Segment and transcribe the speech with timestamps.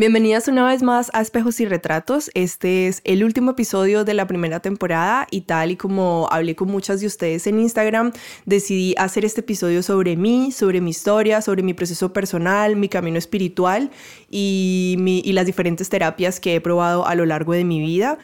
[0.00, 2.30] Bienvenidas una vez más a Espejos y Retratos.
[2.32, 6.68] Este es el último episodio de la primera temporada y tal y como hablé con
[6.68, 8.12] muchas de ustedes en Instagram,
[8.46, 13.18] decidí hacer este episodio sobre mí, sobre mi historia, sobre mi proceso personal, mi camino
[13.18, 13.90] espiritual
[14.30, 18.16] y, y las diferentes terapias que he probado a lo largo de mi vida.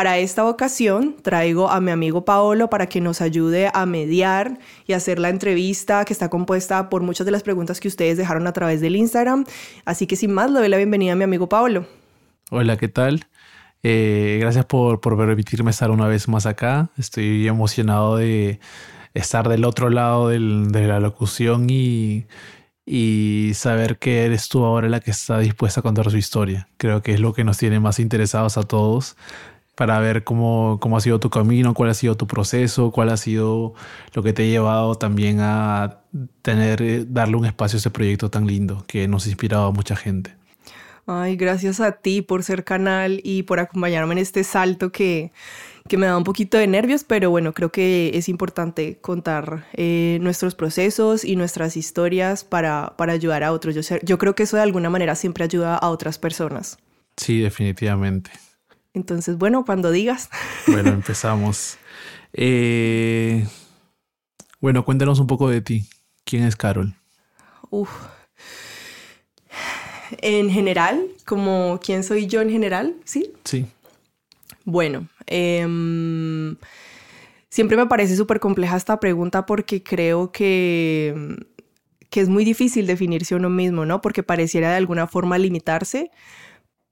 [0.00, 4.94] Para esta ocasión traigo a mi amigo Paolo para que nos ayude a mediar y
[4.94, 8.54] hacer la entrevista que está compuesta por muchas de las preguntas que ustedes dejaron a
[8.54, 9.44] través del Instagram.
[9.84, 11.84] Así que sin más, le doy la bienvenida a mi amigo Paolo.
[12.50, 13.26] Hola, ¿qué tal?
[13.82, 16.88] Eh, gracias por, permitirme estar una vez más acá.
[16.96, 18.58] Estoy emocionado de
[19.12, 22.24] estar del otro lado de la locución y,
[22.86, 26.68] y saber que eres tú ahora la que está dispuesta a contar su historia.
[26.78, 29.18] Creo que es lo que nos tiene más interesados a todos
[29.80, 33.16] para ver cómo, cómo ha sido tu camino, cuál ha sido tu proceso, cuál ha
[33.16, 33.72] sido
[34.12, 36.00] lo que te ha llevado también a
[36.42, 39.70] tener, eh, darle un espacio a ese proyecto tan lindo que nos ha inspirado a
[39.70, 40.36] mucha gente.
[41.06, 45.32] Ay, gracias a ti por ser canal y por acompañarme en este salto que,
[45.88, 50.18] que me da un poquito de nervios, pero bueno, creo que es importante contar eh,
[50.20, 53.74] nuestros procesos y nuestras historias para, para ayudar a otros.
[53.74, 56.76] Yo, yo creo que eso de alguna manera siempre ayuda a otras personas.
[57.16, 58.30] Sí, definitivamente.
[58.94, 60.30] Entonces, bueno, cuando digas.
[60.66, 61.78] Bueno, empezamos.
[62.32, 63.46] Eh,
[64.60, 65.88] bueno, cuéntanos un poco de ti.
[66.24, 66.94] ¿Quién es Carol?
[67.70, 67.90] Uf.
[70.22, 73.32] En general, como quién soy yo en general, ¿sí?
[73.44, 73.66] Sí.
[74.64, 76.56] Bueno, em,
[77.48, 81.36] siempre me parece súper compleja esta pregunta porque creo que,
[82.10, 84.00] que es muy difícil definirse uno mismo, ¿no?
[84.00, 86.10] Porque pareciera de alguna forma limitarse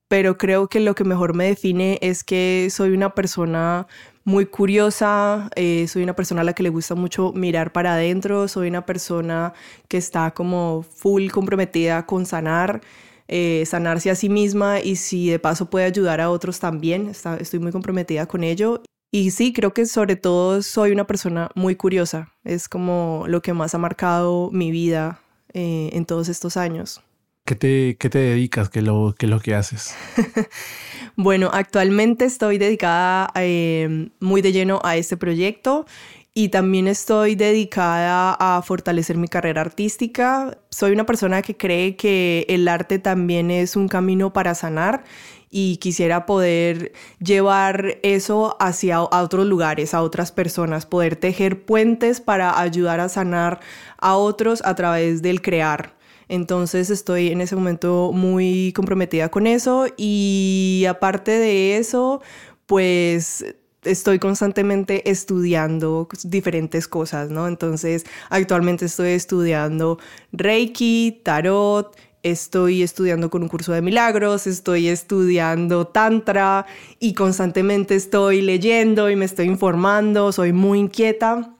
[0.09, 3.87] pero creo que lo que mejor me define es que soy una persona
[4.25, 8.49] muy curiosa, eh, soy una persona a la que le gusta mucho mirar para adentro,
[8.49, 9.55] soy una persona
[9.89, 12.83] que está como full comprometida con sanar,
[13.29, 17.59] eh, sanarse a sí misma y si de paso puede ayudar a otros también, estoy
[17.59, 18.83] muy comprometida con ello.
[19.11, 23.55] Y sí, creo que sobre todo soy una persona muy curiosa, es como lo que
[23.55, 25.21] más ha marcado mi vida
[25.55, 27.03] eh, en todos estos años.
[27.49, 28.69] ¿Qué te, qué te dedicas?
[28.69, 29.95] ¿Qué, lo, qué es lo que haces?
[31.17, 35.87] bueno, actualmente estoy dedicada em, muy de lleno a este proyecto
[36.35, 40.59] y también estoy dedicada a fortalecer mi carrera artística.
[40.69, 45.05] Soy una persona que cree que el arte también es un camino para sanar
[45.49, 52.21] y quisiera poder llevar eso hacia a otros lugares, a otras personas, poder tejer puentes
[52.21, 53.61] para ayudar a sanar
[53.97, 55.97] a otros a través del crear.
[56.29, 62.23] Entonces estoy en ese momento muy comprometida con eso y aparte de eso,
[62.67, 63.45] pues
[63.83, 67.49] estoy constantemente estudiando diferentes cosas, ¿no?
[67.49, 69.99] Entonces, actualmente estoy estudiando
[70.33, 76.67] Reiki, Tarot, estoy estudiando con un curso de milagros, estoy estudiando Tantra
[76.99, 81.55] y constantemente estoy leyendo y me estoy informando, soy muy inquieta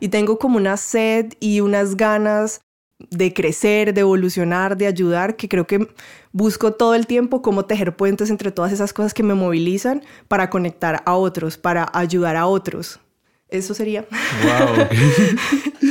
[0.00, 2.60] y tengo como una sed y unas ganas
[2.98, 5.88] de crecer, de evolucionar, de ayudar, que creo que
[6.32, 10.48] busco todo el tiempo cómo tejer puentes entre todas esas cosas que me movilizan para
[10.50, 13.00] conectar a otros, para ayudar a otros.
[13.48, 14.06] Eso sería.
[14.42, 14.88] ¡Wow!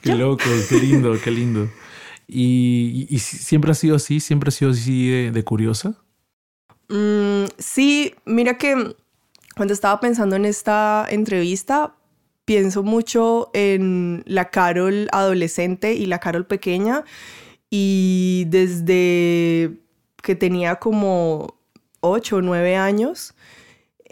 [0.00, 0.44] ¡Qué, loco!
[0.68, 1.18] ¡Qué lindo!
[1.22, 1.68] ¡Qué lindo!
[2.26, 4.20] ¿Y, siempre ha sido así?
[4.20, 5.94] ¿Siempre ha sido así de, curiosa?
[6.88, 8.96] Mm, sí, mira que
[9.56, 11.94] cuando estaba pensando en esta entrevista,
[12.44, 17.04] pienso mucho en la Carol adolescente y la Carol pequeña
[17.70, 19.72] y desde
[20.22, 21.56] que tenía como
[22.00, 23.34] 8 o 9 años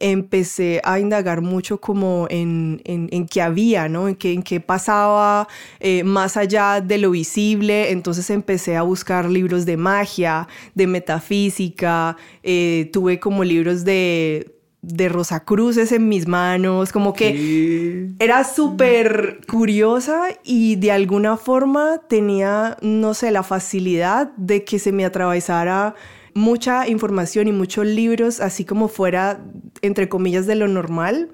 [0.02, 4.08] empecé a indagar mucho como en, en, qué había, ¿no?
[4.08, 5.46] En qué, en qué pasaba
[5.78, 7.92] eh, más allá de lo visible.
[7.92, 15.08] Entonces empecé a buscar libros de magia, de metafísica, eh, tuve como libros de de
[15.08, 23.14] Rosacruces en mis manos, como que era súper curiosa y de alguna forma tenía, no
[23.14, 25.94] sé, la facilidad de que se me atravesara
[26.34, 29.40] mucha información y muchos libros, así como fuera,
[29.82, 31.30] entre comillas, de lo normal,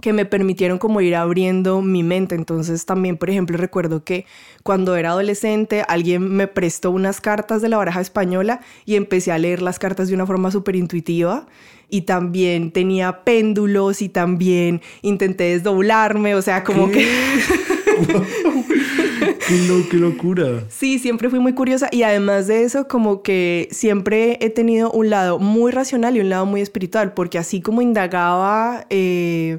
[0.00, 2.34] que me permitieron como ir abriendo mi mente.
[2.34, 4.26] Entonces también, por ejemplo, recuerdo que
[4.62, 9.38] cuando era adolescente alguien me prestó unas cartas de la baraja española y empecé a
[9.38, 11.46] leer las cartas de una forma súper intuitiva.
[11.94, 17.06] Y también tenía péndulos y también intenté desdoblarme, o sea, como que...
[19.90, 20.64] qué, locura.
[20.70, 25.10] Sí, siempre fui muy curiosa y además de eso, como que siempre he tenido un
[25.10, 28.86] lado muy racional y un lado muy espiritual, porque así como indagaba...
[28.88, 29.58] Eh,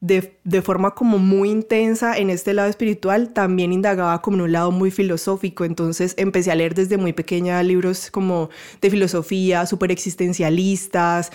[0.00, 4.70] de, forma como muy intensa en este lado espiritual, también indagaba como en un lado
[4.70, 5.64] muy filosófico.
[5.64, 8.50] Entonces empecé a leer desde muy pequeña libros como
[8.80, 11.32] de filosofía, súper existencialistas,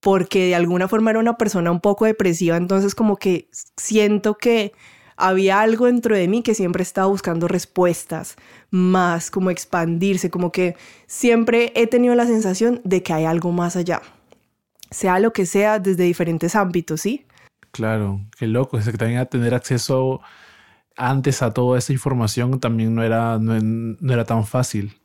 [0.00, 4.72] porque de alguna forma era una persona un poco depresiva, entonces como que siento que
[5.16, 8.36] había algo dentro de mí que siempre estaba buscando respuestas,
[8.70, 10.76] más como expandirse, como que
[11.06, 14.02] siempre he tenido la sensación de que hay algo más allá,
[14.90, 17.26] sea lo que sea desde diferentes ámbitos, ¿sí?
[17.76, 18.78] Claro, qué loco.
[18.78, 20.20] Es que también tener acceso
[20.96, 24.98] antes a toda esa información también no era, no, era tan fácil.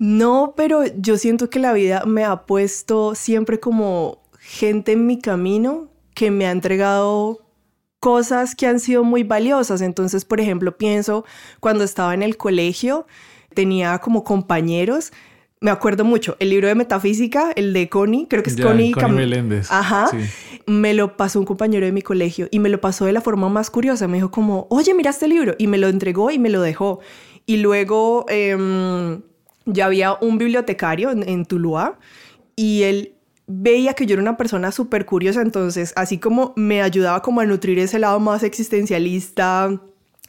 [0.00, 5.20] No, pero yo siento que la vida me ha puesto siempre como gente en mi
[5.20, 7.46] camino que me ha entregado
[8.00, 9.82] cosas que han sido muy valiosas.
[9.82, 11.26] Entonces, por ejemplo, pienso
[11.60, 13.06] cuando estaba en el colegio,
[13.54, 15.12] tenía como compañeros
[15.60, 19.14] me acuerdo mucho, el libro de metafísica, el de Connie, creo que es Connie, Connie
[19.14, 19.70] Meléndez.
[19.70, 20.10] Ajá.
[20.66, 23.50] Me lo pasó un compañero de mi colegio y me lo pasó de la forma
[23.50, 24.08] más curiosa.
[24.08, 25.54] Me dijo como, oye, mira este libro.
[25.58, 27.00] Y me lo entregó y me lo dejó.
[27.44, 29.20] Y luego em,
[29.66, 31.98] ya había un bibliotecario en, en Tuluá
[32.56, 33.14] y él
[33.46, 35.42] veía que yo era una persona súper curiosa.
[35.42, 39.80] Entonces, así como me ayudaba como a nutrir ese lado más existencialista,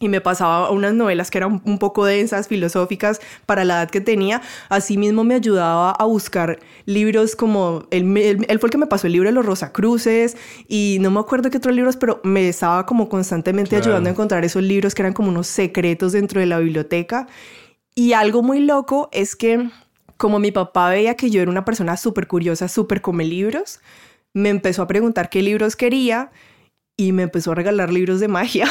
[0.02, 4.02] y me pasaba unas novelas que eran un poco densas, filosóficas para la edad que
[4.02, 4.42] tenía.
[4.68, 9.14] Asimismo me ayudaba a buscar libros como, él, él, fue el que me pasó el
[9.14, 10.36] libro de los Rosacruces
[10.68, 14.44] y no me acuerdo qué otros libros, pero me estaba como constantemente ayudando a encontrar
[14.44, 17.28] esos libros que eran como unos secretos dentro de la biblioteca.
[17.96, 19.70] Y algo muy loco es que
[20.18, 23.80] como mi papá veía que yo era una persona súper curiosa, súper come libros,
[24.34, 26.32] me empezó a preguntar qué libros quería
[26.96, 28.68] y me empezó a regalar libros de magia.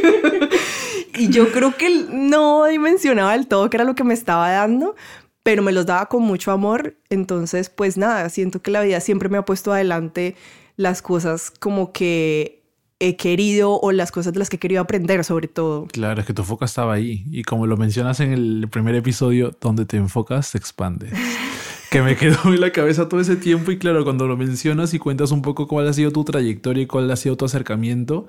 [1.14, 4.96] y yo creo que no dimensionaba del todo qué era lo que me estaba dando,
[5.42, 6.96] pero me los daba con mucho amor.
[7.10, 10.34] Entonces, pues nada, siento que la vida siempre me ha puesto adelante
[10.76, 12.57] las cosas como que
[13.00, 15.86] he querido o las cosas de las que he querido aprender sobre todo.
[15.86, 19.56] Claro, es que tu foco estaba ahí y como lo mencionas en el primer episodio,
[19.60, 21.10] donde te enfocas se expande.
[21.90, 24.98] que me quedó en la cabeza todo ese tiempo y claro, cuando lo mencionas y
[24.98, 28.26] cuentas un poco cuál ha sido tu trayectoria y cuál ha sido tu acercamiento,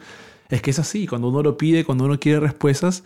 [0.49, 3.03] es que es así, cuando uno lo pide, cuando uno quiere respuestas,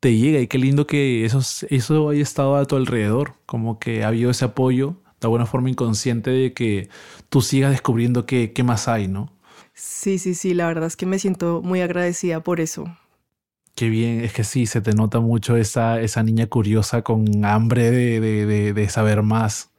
[0.00, 4.04] te llega y qué lindo que eso, eso haya estado a tu alrededor, como que
[4.04, 6.88] ha habido ese apoyo de alguna forma inconsciente de que
[7.28, 9.30] tú sigas descubriendo qué, qué más hay, ¿no?
[9.82, 12.84] Sí, sí, sí, la verdad es que me siento muy agradecida por eso.
[13.74, 17.90] Qué bien, es que sí, se te nota mucho esa, esa niña curiosa con hambre
[17.90, 19.70] de, de, de saber más.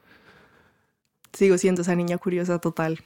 [1.33, 2.99] Sigo siendo esa niña curiosa total.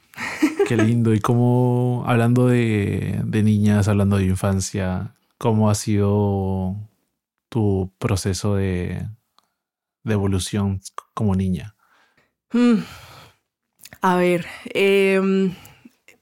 [0.66, 1.12] Qué lindo.
[1.12, 6.76] Y cómo, hablando de, niñas, hablando de infancia, ¿cómo ha sido
[7.50, 9.06] tu proceso de,
[10.04, 10.80] evolución
[11.12, 11.76] como niña?
[12.50, 12.78] Hmm.
[14.00, 14.46] A ver,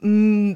[0.01, 0.53] mm,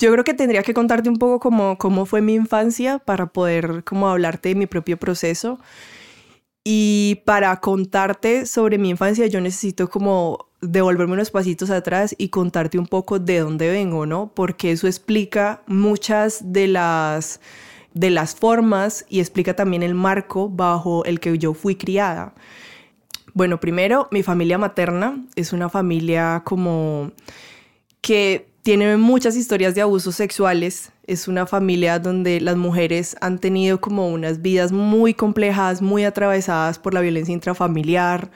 [0.00, 3.84] yo creo que tendría que contarte un poco cómo, cómo fue mi infancia para poder
[3.84, 5.60] como hablarte de mi propio proceso.
[6.64, 12.78] Y para contarte sobre mi infancia, yo necesito como devolverme unos pasitos atrás y contarte
[12.78, 14.32] un poco de dónde vengo, ¿no?
[14.34, 17.40] Porque eso explica muchas de las,
[17.92, 22.34] de las formas y explica también el marco bajo el que yo fui criada.
[23.34, 27.12] Bueno, primero, mi familia materna es una familia como
[28.00, 30.92] que tiene muchas historias de abusos sexuales.
[31.06, 36.78] Es una familia donde las mujeres han tenido como unas vidas muy complejas, muy atravesadas
[36.78, 38.30] por la violencia intrafamiliar.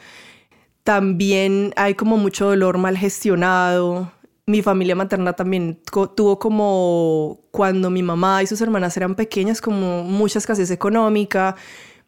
[0.82, 4.12] También hay como mucho dolor mal gestionado.
[4.46, 5.78] Mi familia materna también
[6.14, 11.56] tuvo como cuando mi mamá y sus hermanas eran pequeñas como mucha escasez económica.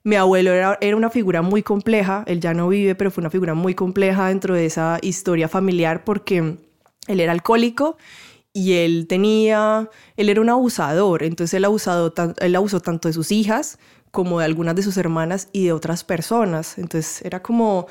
[0.04, 3.30] Mi abuelo era, era una figura muy compleja, él ya no vive, pero fue una
[3.30, 6.58] figura muy compleja dentro de esa historia familiar porque
[7.08, 7.96] él era alcohólico
[8.52, 13.30] y él tenía, él era un abusador, entonces él, abusado, él abusó tanto de sus
[13.30, 13.78] hijas
[14.10, 16.78] como de algunas de sus hermanas y de otras personas.
[16.78, 17.86] Entonces era como,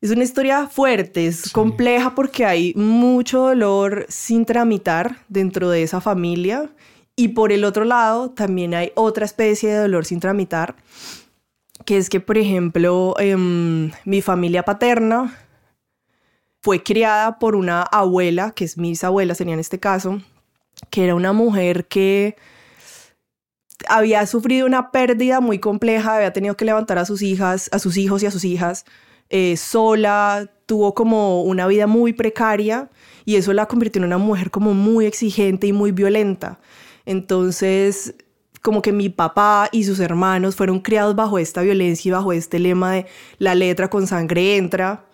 [0.00, 6.00] es una historia fuerte, es compleja porque hay mucho dolor sin tramitar dentro de esa
[6.00, 6.70] familia
[7.16, 10.76] y por el otro lado también hay otra especie de dolor sin tramitar,
[11.84, 15.36] que es que por ejemplo em, mi familia paterna,
[16.62, 20.20] fue criada por una abuela, que es mis abuelas tenía en este caso,
[20.90, 22.36] que era una mujer que
[23.88, 27.96] había sufrido una pérdida muy compleja, había tenido que levantar a sus hijas, a sus
[27.96, 28.84] hijos y a sus hijas
[29.30, 32.90] eh, sola, tuvo como una vida muy precaria
[33.24, 36.58] y eso la convirtió en una mujer como muy exigente y muy violenta.
[37.06, 38.14] Entonces,
[38.60, 42.58] como que mi papá y sus hermanos fueron criados bajo esta violencia y bajo este
[42.58, 43.06] lema de
[43.38, 45.04] la letra con sangre entra.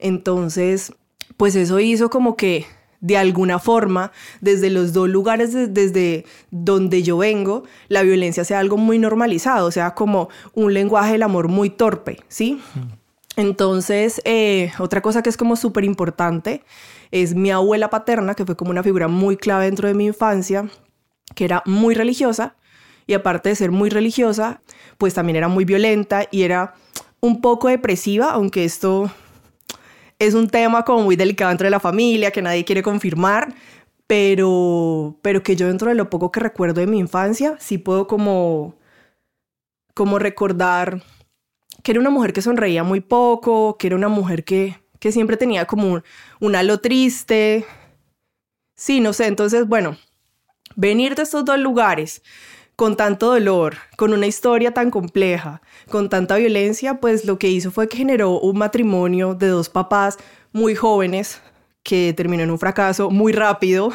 [0.00, 0.92] Entonces,
[1.36, 2.66] pues eso hizo como que
[3.00, 8.76] de alguna forma, desde los dos lugares desde donde yo vengo, la violencia sea algo
[8.76, 12.60] muy normalizado, sea, como un lenguaje del amor muy torpe, ¿sí?
[13.36, 16.62] Entonces, eh, otra cosa que es como súper importante
[17.10, 20.68] es mi abuela paterna, que fue como una figura muy clave dentro de mi infancia,
[21.34, 22.56] que era muy religiosa
[23.06, 24.60] y aparte de ser muy religiosa,
[24.98, 26.74] pues también era muy violenta y era
[27.20, 29.10] un poco depresiva, aunque esto
[30.20, 33.54] es un tema como muy delicado entre la familia, que nadie quiere confirmar,
[34.06, 38.06] pero, pero que yo dentro de lo poco que recuerdo de mi infancia, sí puedo
[38.06, 38.76] como,
[39.94, 41.02] como recordar
[41.82, 45.38] que era una mujer que sonreía muy poco, que era una mujer que, que siempre
[45.38, 46.02] tenía como un,
[46.38, 47.64] un halo triste.
[48.76, 49.96] Sí, no sé, entonces, bueno,
[50.76, 52.22] venir de estos dos lugares
[52.80, 55.60] con tanto dolor, con una historia tan compleja,
[55.90, 60.16] con tanta violencia, pues lo que hizo fue que generó un matrimonio de dos papás
[60.52, 61.42] muy jóvenes
[61.82, 63.92] que terminó en un fracaso muy rápido.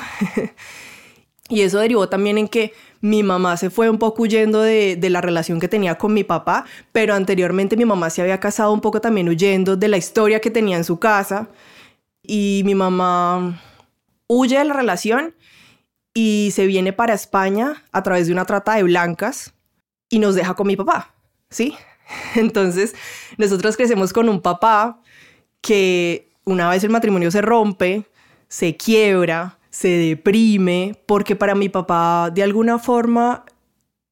[1.50, 5.20] y eso derivó también en que mi mamá se fue un poco huyendo de, la
[5.20, 9.01] relación que tenía con mi papá, pero anteriormente mi mamá se había casado un poco
[9.01, 11.50] también huyendo de la historia que tenía en su casa.
[12.22, 13.60] Y mi mamá
[14.27, 15.34] huye de la relación
[16.17, 19.53] y se viene para España a través de una trata de blancas
[20.10, 21.13] y nos deja con mi papá,
[21.50, 21.75] ¿sí?
[22.36, 22.95] Entonces,
[23.38, 25.01] nosotros crecemos con un papá
[25.62, 28.05] que una vez el matrimonio se rompe,
[28.48, 33.43] se quiebra, se deprime, porque para mi papá, de alguna forma,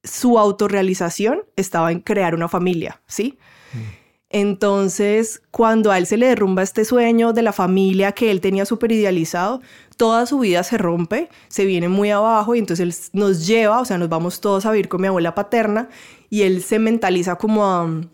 [0.03, 3.39] su autorrealización estaba en crear una familia, ¿sí?
[3.71, 4.03] Mm.
[4.33, 8.65] Entonces, cuando a él se le derrumba este sueño de la familia que él tenía
[8.65, 9.61] súper idealizado,
[9.97, 13.85] toda su vida se rompe, se viene muy abajo y entonces él nos lleva, o
[13.85, 15.89] sea, nos vamos todos a vivir con mi abuela paterna
[16.29, 18.09] y él se mentaliza como a mm,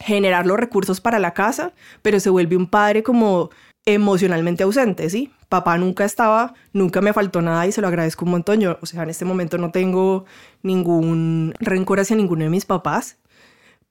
[0.00, 3.50] generar los recursos para la casa, pero se vuelve un padre como
[3.84, 5.32] emocionalmente ausente, ¿sí?
[5.48, 8.60] Papá nunca estaba, nunca me faltó nada y se lo agradezco un montón.
[8.60, 10.26] Yo, o sea, en este momento no tengo
[10.62, 13.16] ningún rencor hacia ninguno de mis papás.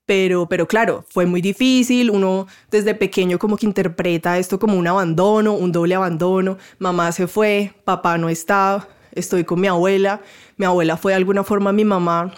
[0.08, 4.88] Pero, pero claro, fue muy difícil, uno desde pequeño como que interpreta esto como un
[4.88, 10.22] abandono, un doble abandono, mamá se fue, papá no está, estoy con mi abuela,
[10.56, 12.34] mi abuela fue de alguna forma mi mamá,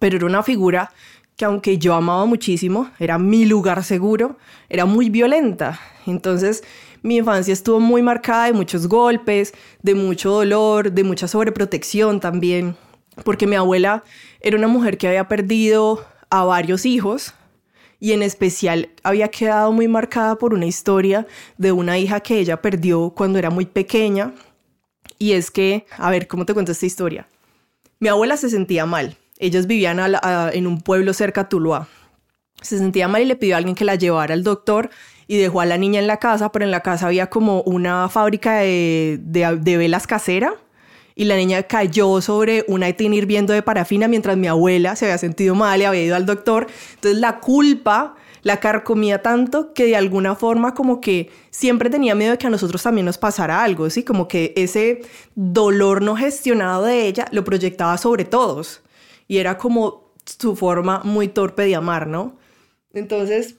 [0.00, 0.90] pero era una figura
[1.36, 4.36] que aunque yo amaba muchísimo, era mi lugar seguro,
[4.68, 5.78] era muy violenta.
[6.06, 6.64] Entonces
[7.02, 12.76] mi infancia estuvo muy marcada de muchos golpes, de mucho dolor, de mucha sobreprotección también,
[13.22, 14.02] porque mi abuela
[14.40, 17.34] era una mujer que había perdido a varios hijos
[17.98, 22.60] y en especial había quedado muy marcada por una historia de una hija que ella
[22.60, 24.34] perdió cuando era muy pequeña.
[25.18, 27.28] Y es que, a ver, ¿cómo te cuento esta historia?
[27.98, 29.16] Mi abuela se sentía mal.
[29.38, 29.98] Ellos vivían
[30.52, 31.88] en un pueblo cerca a Tuluá.
[32.60, 34.90] Se sentía mal y le pidió a alguien que la llevara al doctor
[35.26, 38.08] y dejó a la niña en la casa, pero en la casa había como una
[38.08, 40.54] fábrica de, de velas casera
[41.16, 45.18] y la niña cayó sobre una tina hirviendo de parafina mientras mi abuela se había
[45.18, 46.68] sentido mal y había ido al doctor.
[46.94, 52.30] Entonces la culpa la carcomía tanto que de alguna forma como que siempre tenía miedo
[52.30, 54.04] de que a nosotros también nos pasara algo, ¿sí?
[54.04, 55.02] Como que ese
[55.34, 58.82] dolor no gestionado de ella lo proyectaba sobre todos
[59.26, 62.36] y era como su forma muy torpe de amar, ¿no?
[62.92, 63.56] Entonces,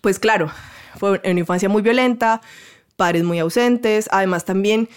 [0.00, 0.50] pues claro,
[0.96, 2.40] fue una infancia muy violenta,
[2.96, 4.88] padres muy ausentes, además también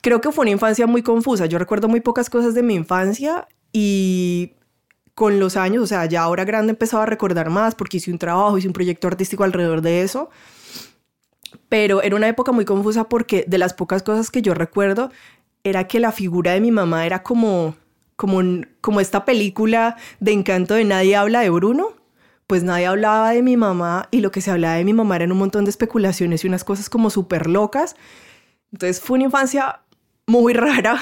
[0.00, 1.46] creo que fue una infancia muy confusa.
[1.46, 4.52] Yo recuerdo muy pocas cosas de mi infancia y
[5.14, 8.18] con los años, o sea, ya ahora grande empezaba a recordar más porque hice un
[8.18, 10.30] trabajo, hice un proyecto artístico alrededor de eso.
[11.68, 15.10] Pero era una época muy confusa porque de las pocas cosas que yo recuerdo
[15.64, 17.74] era que la figura de mi mamá era como
[18.18, 18.40] como,
[18.80, 21.92] como esta película de encanto de Nadie habla de Bruno,
[22.48, 25.30] pues nadie hablaba de mi mamá y lo que se hablaba de mi mamá eran
[25.30, 27.94] un montón de especulaciones y unas cosas como súper locas.
[28.72, 29.82] Entonces fue una infancia
[30.28, 31.00] muy rara,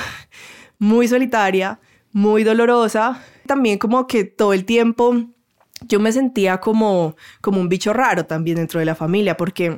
[0.79, 1.81] muy solitaria,
[2.13, 3.23] muy dolorosa.
[3.47, 5.15] También como que todo el tiempo
[5.83, 9.77] yo me sentía como, como un bicho raro también dentro de la familia, porque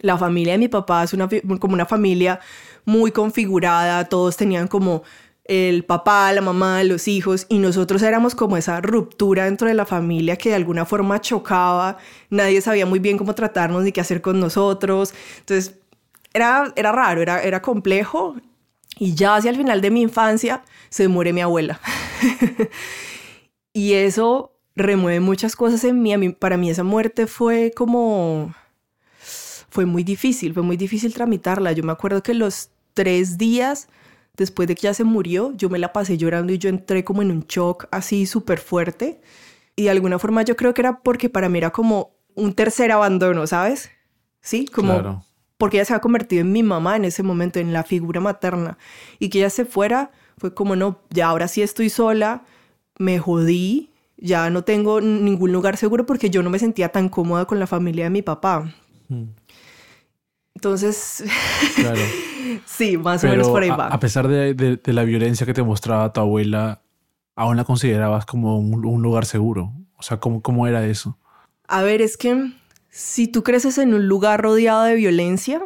[0.00, 2.40] la familia de mi papá es una, como una familia
[2.84, 5.02] muy configurada, todos tenían como
[5.44, 9.86] el papá, la mamá, los hijos, y nosotros éramos como esa ruptura dentro de la
[9.86, 11.98] familia que de alguna forma chocaba,
[12.30, 15.78] nadie sabía muy bien cómo tratarnos ni qué hacer con nosotros, entonces
[16.34, 18.36] era, era raro, era, era complejo,
[18.98, 21.80] y ya hacia el final de mi infancia se muere mi abuela.
[23.72, 26.30] y eso remueve muchas cosas en mí.
[26.30, 28.54] Para mí esa muerte fue como...
[29.68, 31.72] Fue muy difícil, fue muy difícil tramitarla.
[31.72, 33.88] Yo me acuerdo que los tres días
[34.36, 37.22] después de que ya se murió, yo me la pasé llorando y yo entré como
[37.22, 39.20] en un shock así súper fuerte.
[39.74, 42.92] Y de alguna forma yo creo que era porque para mí era como un tercer
[42.92, 43.90] abandono, ¿sabes?
[44.40, 45.24] Sí, como
[45.58, 48.78] porque ella se ha convertido en mi mamá en ese momento, en la figura materna.
[49.18, 52.44] Y que ella se fuera fue como, no, ya ahora sí estoy sola,
[52.98, 57.46] me jodí, ya no tengo ningún lugar seguro porque yo no me sentía tan cómoda
[57.46, 58.72] con la familia de mi papá.
[59.08, 59.24] Mm.
[60.54, 61.24] Entonces,
[61.76, 62.00] claro.
[62.64, 63.88] sí, más o menos por ahí va.
[63.88, 66.82] A, pesar de, la violencia que te mostraba tu abuela,
[67.34, 69.72] ¿aún la considerabas como un, lugar seguro?
[69.96, 71.18] O sea, ¿cómo, ¿cómo era eso?
[71.68, 72.52] A ver, es que
[72.96, 75.60] si tú creces en un lugar rodeado de violencia,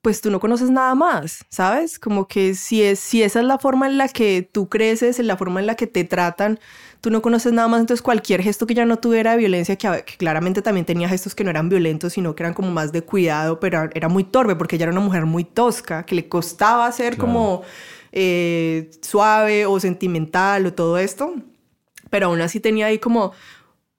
[0.00, 2.00] pues tú no conoces nada más, ¿sabes?
[2.00, 5.28] Como que si, es, si esa es la forma en la que tú creces, en
[5.28, 6.58] la forma en la que te tratan,
[7.00, 10.62] tú no conoces nada más, entonces cualquier gesto que ya no tuviera violencia, que, claramente
[10.62, 13.88] también tenía gestos que no eran violentos, sino que eran como más de cuidado, pero
[13.94, 17.62] era muy torpe porque ella era una mujer muy tosca, que le costaba ser como
[18.10, 21.36] eh, suave o sentimental o todo esto,
[22.10, 23.30] pero aún así tenía ahí como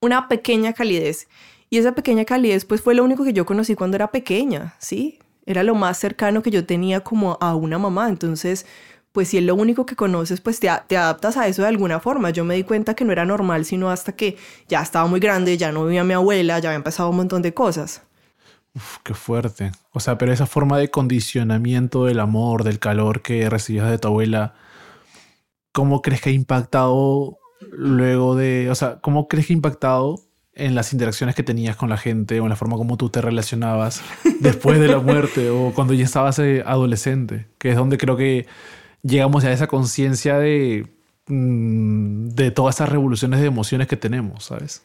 [0.01, 1.29] una pequeña calidez.
[1.73, 5.17] Y esa pequeña calidez pues fue lo único que yo conocí cuando era pequeña, ¿sí?
[5.47, 8.67] Era lo más cercano que yo tenía como a una mamá, entonces
[9.11, 12.29] pues si es lo único que conoces, pues te, adaptas a eso de alguna forma.
[12.29, 14.37] Yo me di cuenta que no era normal, sino hasta que
[14.67, 17.55] ya estaba muy grande, ya no vivía mi abuela, ya había empezado un montón de
[17.55, 18.03] cosas.
[19.01, 19.71] Qué fuerte.
[19.93, 24.09] O sea, pero esa forma de condicionamiento del amor, del calor que recibías de tu
[24.09, 24.53] abuela,
[25.71, 27.39] ¿cómo crees que ha impactado
[27.71, 30.19] luego de, o sea, cómo crees que ha impactado
[30.55, 33.21] en las interacciones que tenías con la gente o en la forma como tú te
[33.21, 34.01] relacionabas
[34.39, 38.45] después de la muerte o cuando ya estabas eh, adolescente, que es donde creo que
[39.01, 40.87] llegamos a esa conciencia de,
[41.27, 44.83] mm, de todas esas revoluciones de emociones que tenemos, ¿sabes?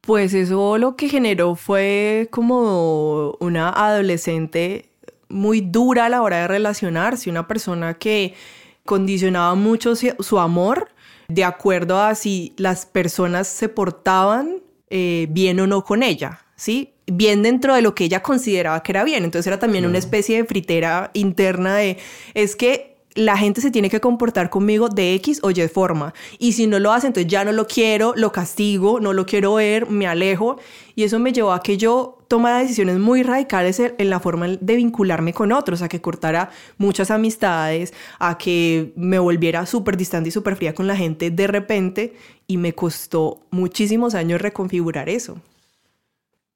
[0.00, 4.88] Pues eso lo que generó fue como una adolescente
[5.28, 8.34] muy dura a la hora de relacionarse, una persona que
[8.84, 10.88] condicionaba mucho su amor
[11.28, 14.61] de acuerdo a si las personas se portaban
[14.94, 16.92] eh, bien o no con ella, ¿sí?
[17.06, 19.24] Bien dentro de lo que ella consideraba que era bien.
[19.24, 21.96] Entonces era también una especie de fritera interna de,
[22.34, 26.14] es que la gente se tiene que comportar conmigo de X o Y forma.
[26.38, 29.54] Y si no lo hace, entonces ya no lo quiero, lo castigo, no lo quiero
[29.54, 30.58] ver, me alejo.
[30.94, 34.76] Y eso me llevó a que yo tomara decisiones muy radicales en la forma de
[34.76, 40.32] vincularme con otros, a que cortara muchas amistades, a que me volviera súper distante y
[40.32, 42.14] súper fría con la gente de repente.
[42.46, 45.40] Y me costó muchísimos años reconfigurar eso.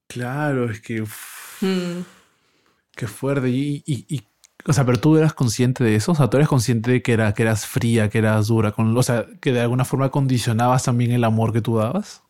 [0.07, 1.03] Claro, es que...
[1.61, 2.05] Mm.
[2.95, 3.51] Qué fuerte.
[3.51, 4.23] y, y
[4.67, 7.13] o sea, pero tú eras consciente de eso, o sea, tú eres consciente de que,
[7.13, 10.85] era, que eras fría, que eras dura, con, o sea, que de alguna forma condicionabas
[10.85, 12.23] también el amor que tú dabas.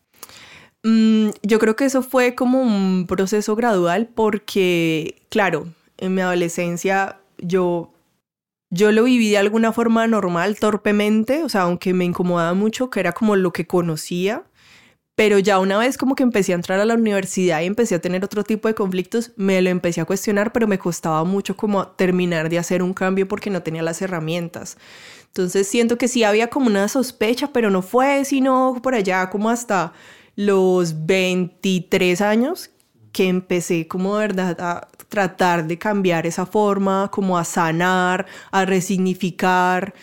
[0.83, 7.17] Mm, yo creo que eso fue como un proceso gradual porque, claro, en mi adolescencia
[7.39, 7.91] yo,
[8.69, 12.99] yo lo viví de alguna forma normal, torpemente, o sea, aunque me incomodaba mucho, que
[12.99, 14.43] era como lo que conocía.
[15.17, 17.99] Pero ya una vez como que empecé a entrar a la universidad y empecé a
[17.99, 21.87] tener otro tipo de conflictos, me lo empecé a cuestionar, pero me costaba mucho como
[21.87, 24.77] terminar de hacer un cambio porque no tenía las herramientas.
[25.25, 29.49] Entonces siento que sí había como una sospecha, pero no fue sino por allá como
[29.49, 29.91] hasta
[30.35, 32.69] los 23 años
[33.11, 38.65] que empecé como de verdad a tratar de cambiar esa forma, como a sanar, a
[38.65, 39.95] resignificar.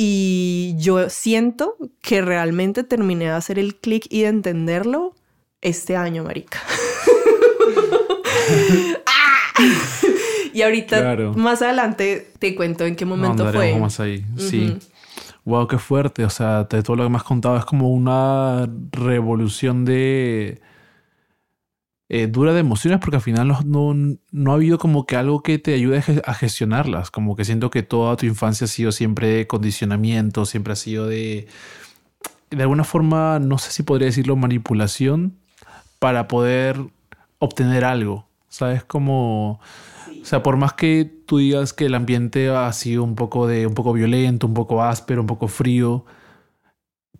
[0.00, 5.16] Y yo siento que realmente terminé de hacer el clic y de entenderlo
[5.60, 6.60] este año, marica.
[9.06, 9.38] ¡Ah!
[10.52, 13.76] y ahorita más adelante te cuento en qué momento fue.
[13.76, 14.24] Más ahí.
[14.36, 14.78] Sí.
[15.44, 16.24] Wow, qué fuerte.
[16.24, 20.60] O sea, de todo lo que me has contado es como una revolución de
[22.10, 23.94] eh, dura de emociones porque al final no,
[24.30, 27.10] no, ha habido como que algo que te ayude a gestionarlas.
[27.10, 31.06] Como que siento que toda tu infancia ha sido siempre de condicionamiento, siempre ha sido
[31.06, 31.48] de,
[32.50, 35.36] de alguna forma, no sé si podría decirlo, manipulación
[35.98, 36.78] para poder
[37.38, 38.26] obtener algo.
[38.48, 38.84] ¿Sabes?
[38.84, 39.60] Como...
[40.22, 43.66] O sea, por más que tú digas que el ambiente ha sido un poco, de,
[43.66, 46.04] un poco violento, un poco áspero, un poco frío,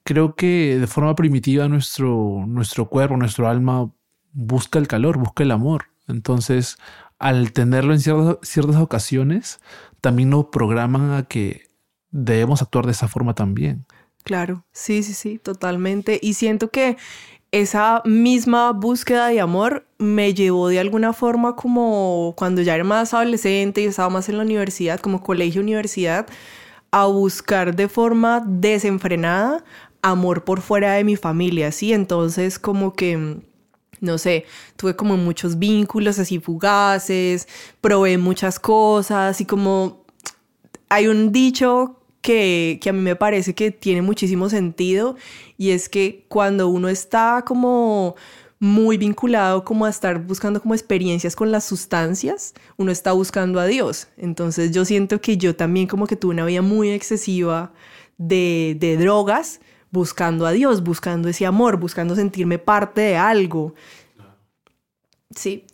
[0.02, 3.90] creo que de forma primitiva nuestro, nuestro cuerpo, nuestro alma
[4.38, 5.86] busca el calor, busca el amor.
[6.06, 6.78] Entonces,
[7.18, 9.60] al tenerlo en ciertas, ocasiones,
[10.00, 11.66] también nos programan a que
[12.12, 13.84] debemos actuar de esa forma también.
[14.22, 16.20] Claro, sí, sí, sí, totalmente.
[16.22, 16.96] Y siento que
[17.50, 23.14] esa misma búsqueda de amor me llevó de alguna forma como cuando ya era más
[23.14, 26.26] adolescente y estaba más en la universidad, como colegio, universidad,
[26.92, 29.64] a buscar de forma desenfrenada
[30.00, 31.92] amor por fuera de mi familia, ¿sí?
[31.92, 33.47] Entonces como que
[34.00, 34.44] no sé,
[34.76, 37.48] tuve como muchos vínculos así fugaces,
[37.80, 40.04] probé muchas cosas y como
[40.88, 45.16] hay un dicho que, a mí me parece que tiene muchísimo sentido
[45.56, 48.16] y es que cuando uno está como
[48.60, 53.66] muy vinculado como a estar buscando como experiencias con las sustancias, uno está buscando a
[53.66, 54.08] Dios.
[54.16, 57.72] Entonces yo siento que yo también como que tuve una vida muy excesiva
[58.18, 63.74] de, de drogas, buscando a Dios, buscando ese amor, buscando sentirme parte de algo.
[65.34, 65.64] Sí.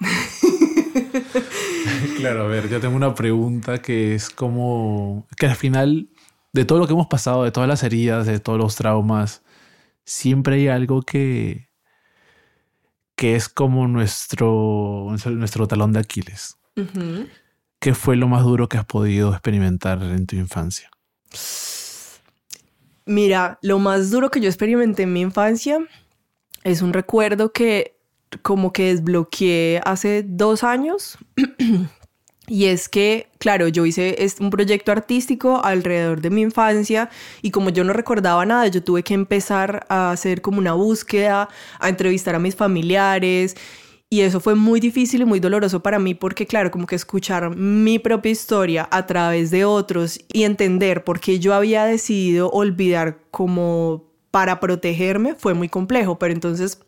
[2.16, 6.08] claro, a ver, yo tengo una pregunta que es como que al final
[6.52, 9.42] de todo lo que hemos pasado, de todas las heridas, de todos los traumas,
[10.04, 11.68] siempre hay algo que
[13.16, 16.56] que es como nuestro nuestro talón de Aquiles.
[17.78, 20.90] ¿Qué fue lo más duro que has podido experimentar en tu infancia?
[23.10, 25.84] Mira, lo más duro que yo experimenté en mi infancia
[26.62, 27.96] es un recuerdo que
[28.40, 31.18] como que desbloqueé hace dos años.
[32.46, 37.10] y es que, claro, yo hice un proyecto artístico alrededor de mi infancia
[37.42, 41.48] y como yo no recordaba nada, yo tuve que empezar a hacer como una búsqueda,
[41.80, 43.56] a entrevistar a mis familiares.
[44.12, 47.54] Y eso fue muy difícil y muy doloroso para mí porque, claro, como que escuchar
[47.56, 53.20] mi propia historia a través de otros y entender por qué yo había decidido olvidar
[53.30, 56.18] como para protegerme fue muy complejo.
[56.18, 56.80] Pero entonces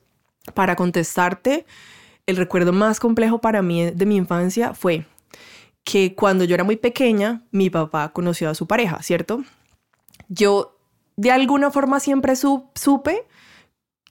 [0.54, 1.64] para contestarte,
[2.26, 5.06] el recuerdo más complejo para mí de mi infancia fue
[5.84, 9.44] que cuando yo era muy pequeña, mi papá conoció a su pareja, ¿cierto?
[10.28, 10.76] Yo
[11.16, 13.26] de alguna forma siempre supe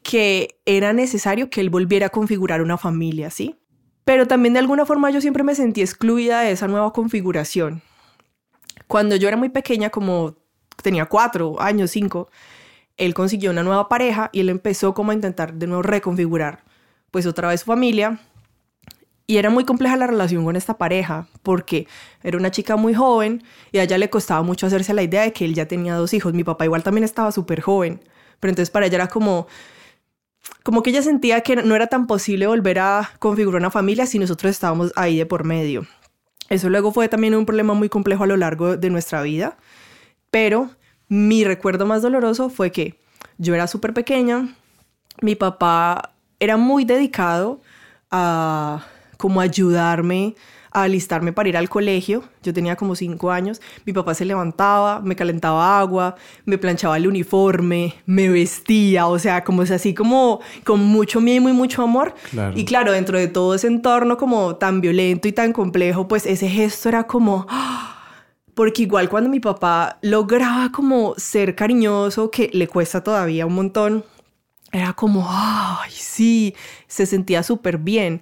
[0.03, 3.57] que era necesario que él volviera a configurar una familia, ¿sí?
[4.03, 7.81] Pero también de alguna forma yo siempre me sentí excluida de esa nueva configuración.
[8.87, 10.35] Cuando yo era muy pequeña, como
[10.81, 12.29] tenía cuatro años, cinco,
[12.97, 16.63] él consiguió una nueva pareja y él empezó como a intentar de nuevo reconfigurar
[17.11, 18.19] pues otra vez su familia.
[19.27, 21.87] Y era muy compleja la relación con esta pareja porque
[22.21, 25.31] era una chica muy joven y a ella le costaba mucho hacerse la idea de
[25.31, 26.33] que él ya tenía dos hijos.
[26.33, 28.01] Mi papá igual también estaba súper joven,
[28.39, 29.47] pero entonces para ella era como
[30.63, 34.19] como que ella sentía que no era tan posible volver a configurar una familia si
[34.19, 35.87] nosotros estábamos ahí de por medio.
[36.49, 39.57] Eso luego fue también un problema muy complejo a lo largo de nuestra vida,
[40.29, 40.69] pero
[41.07, 42.99] mi recuerdo más doloroso fue que
[43.37, 44.55] yo era súper pequeña,
[45.21, 47.61] mi papá era muy dedicado
[48.09, 48.85] a
[49.17, 50.35] como ayudarme
[50.71, 52.23] a alistarme para ir al colegio.
[52.43, 53.61] Yo tenía como cinco años.
[53.85, 59.43] Mi papá se levantaba, me calentaba agua, me planchaba el uniforme, me vestía, o sea,
[59.43, 62.15] como es así como con mucho mimo y mucho amor.
[62.55, 66.47] Y claro, dentro de todo ese entorno como tan violento y tan complejo, pues ese
[66.49, 67.45] gesto era como...
[67.49, 67.97] ¡ah!
[68.53, 74.03] Porque igual cuando mi papá lograba como ser cariñoso, que le cuesta todavía un montón,
[74.71, 76.53] era como, ay, sí,
[76.87, 78.21] se sentía súper bien.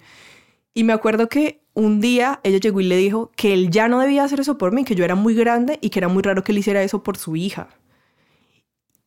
[0.73, 3.99] Y me acuerdo que un día ella llegó y le dijo que él ya no
[3.99, 6.43] debía hacer eso por mí, que yo era muy grande y que era muy raro
[6.43, 7.69] que él hiciera eso por su hija.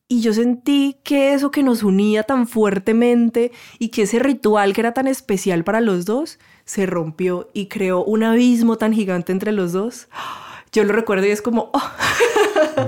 [0.07, 4.81] Y yo sentí que eso que nos unía tan fuertemente y que ese ritual que
[4.81, 9.51] era tan especial para los dos se rompió y creó un abismo tan gigante entre
[9.51, 10.09] los dos
[10.73, 11.69] yo lo recuerdo y es como...
[11.71, 11.81] Oh.
[12.75, 12.85] No,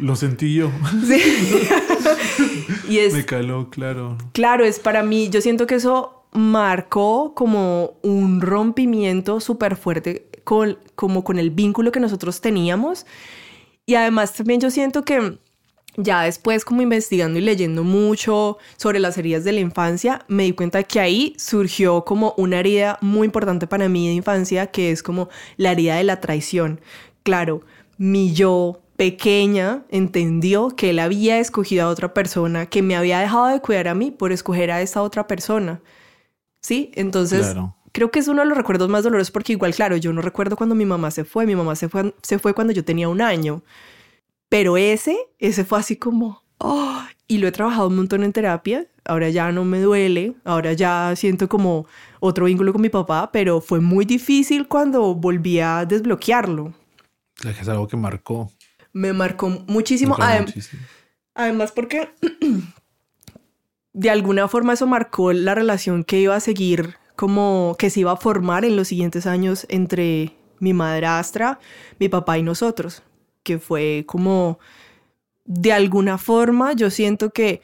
[0.00, 0.70] lo sentí yo.
[1.06, 1.20] Sí.
[2.88, 3.14] y es...
[3.14, 4.18] Me caló, claro.
[4.32, 10.78] Claro, es para mí, yo siento que eso marcó como un rompimiento súper fuerte con,
[10.94, 13.06] como con el vínculo que nosotros teníamos.
[13.86, 15.38] Y además también yo siento que
[15.96, 20.52] ya después como investigando y leyendo mucho sobre las heridas de la infancia, me di
[20.52, 25.02] cuenta que ahí surgió como una herida muy importante para mí de infancia, que es
[25.02, 26.80] como la herida de la traición.
[27.24, 27.62] Claro,
[27.96, 33.46] mi yo pequeña entendió que él había escogido a otra persona, que me había dejado
[33.46, 35.80] de cuidar a mí por escoger a esa otra persona.
[36.60, 36.90] ¿Sí?
[36.94, 37.54] Entonces,
[37.92, 40.56] creo que es uno de los recuerdos más dolorosos porque igual, claro, yo no recuerdo
[40.56, 43.20] cuando mi mamá se fue, mi mamá se fue, se fue cuando yo tenía un
[43.20, 43.62] año.
[44.48, 48.86] Pero ese, ese fue así como, oh, y lo he trabajado un montón en terapia,
[49.04, 51.86] ahora ya no me duele, ahora ya siento como
[52.20, 56.72] otro vínculo con mi papá, pero fue muy difícil cuando volví a desbloquearlo.
[57.44, 58.50] Es algo que marcó.
[58.92, 60.16] Me marcó muchísimo.
[60.16, 60.82] muchísimo.
[61.34, 62.08] Además porque
[63.98, 68.12] de alguna forma eso marcó la relación que iba a seguir, como que se iba
[68.12, 71.58] a formar en los siguientes años entre mi madrastra,
[71.98, 73.02] mi papá y nosotros
[73.48, 74.58] que fue como,
[75.46, 77.62] de alguna forma, yo siento que,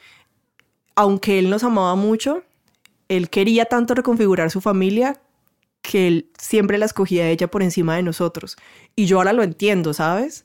[0.95, 2.41] aunque él nos amaba mucho,
[3.07, 5.21] él quería tanto reconfigurar su familia
[5.83, 8.57] que él siempre la escogía a ella por encima de nosotros.
[8.95, 10.43] Y yo ahora lo entiendo, ¿sabes?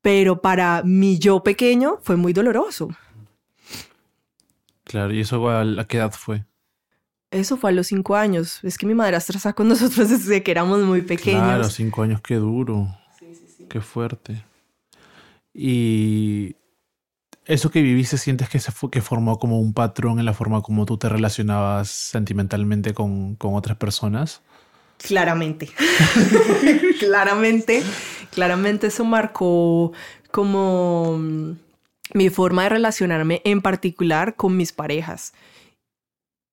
[0.00, 2.88] Pero para mi yo pequeño fue muy doloroso.
[4.92, 6.44] Claro, ¿y eso a qué edad fue?
[7.30, 8.60] Eso fue a los cinco años.
[8.62, 11.42] Es que mi madrastra está con nosotros desde que éramos muy pequeños.
[11.42, 12.94] Claro, cinco años, qué duro.
[13.18, 13.66] Sí, sí, sí.
[13.70, 14.44] Qué fuerte.
[15.54, 16.56] Y
[17.46, 20.60] eso que viviste, ¿sientes que, se fue, que formó como un patrón en la forma
[20.60, 24.42] como tú te relacionabas sentimentalmente con, con otras personas?
[24.98, 25.70] Claramente.
[27.00, 27.82] claramente.
[28.30, 29.94] Claramente eso marcó
[30.30, 31.18] como
[32.14, 35.32] mi forma de relacionarme en particular con mis parejas.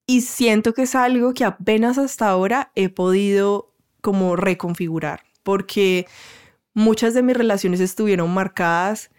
[0.08, 6.08] Y siento que es algo que apenas hasta ahora he podido como reconfigurar, porque
[6.74, 9.12] muchas de mis relaciones estuvieron marcadas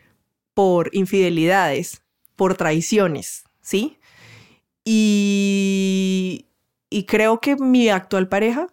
[0.55, 2.03] por infidelidades,
[2.35, 3.99] por traiciones, ¿sí?
[4.85, 6.47] Y,
[6.89, 8.67] y creo que mi actual pareja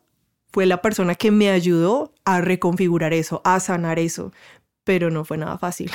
[0.52, 4.32] fue la persona que me ayudó a reconfigurar eso, a sanar eso,
[4.84, 5.92] pero no fue nada fácil.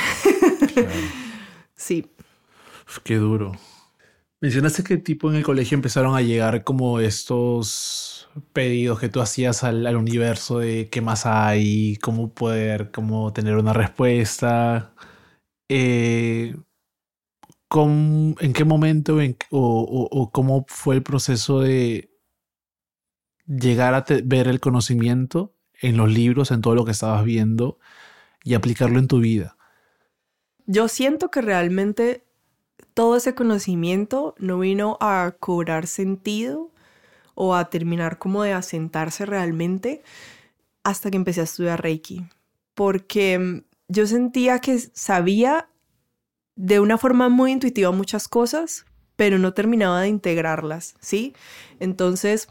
[1.83, 2.07] Sí.
[3.05, 3.53] qué duro.
[4.41, 9.65] Mencionaste que tipo en el colegio empezaron a llegar como estos pedidos que tú hacías
[9.65, 14.95] al, universo de qué más hay, cómo poder, cómo tener una respuesta.
[15.69, 16.57] Eh,
[17.75, 19.19] ¿En qué momento
[19.51, 22.11] o, cómo fue el proceso de
[23.47, 27.79] llegar a ver el conocimiento en los libros, en todo lo que estabas viendo
[28.45, 29.57] y aplicarlo en tu vida?
[30.67, 32.25] Yo siento que realmente
[32.95, 36.71] todo ese conocimiento no vino a cobrar sentido
[37.35, 40.03] o a terminar como de asentarse realmente
[40.85, 42.27] hasta que empecé a estudiar Reiki.
[42.75, 45.69] Porque mm, yo sentía que sabía
[46.57, 48.85] de una forma muy intuitiva muchas cosas,
[49.17, 51.35] pero no terminaba de integrarlas, ¿sí?
[51.81, 52.49] Entonces,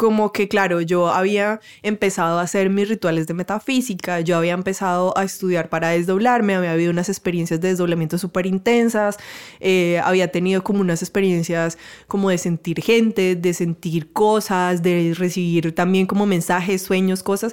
[0.00, 5.12] como que, claro, yo había empezado a hacer mis rituales de metafísica, yo había empezado
[5.14, 9.18] a estudiar para desdoblarme, había habido unas experiencias de desdoblamiento súper intensas,
[9.60, 11.76] eh, había tenido como unas experiencias
[12.08, 17.52] como de sentir gente, de sentir cosas, de recibir también como mensajes, sueños, cosas,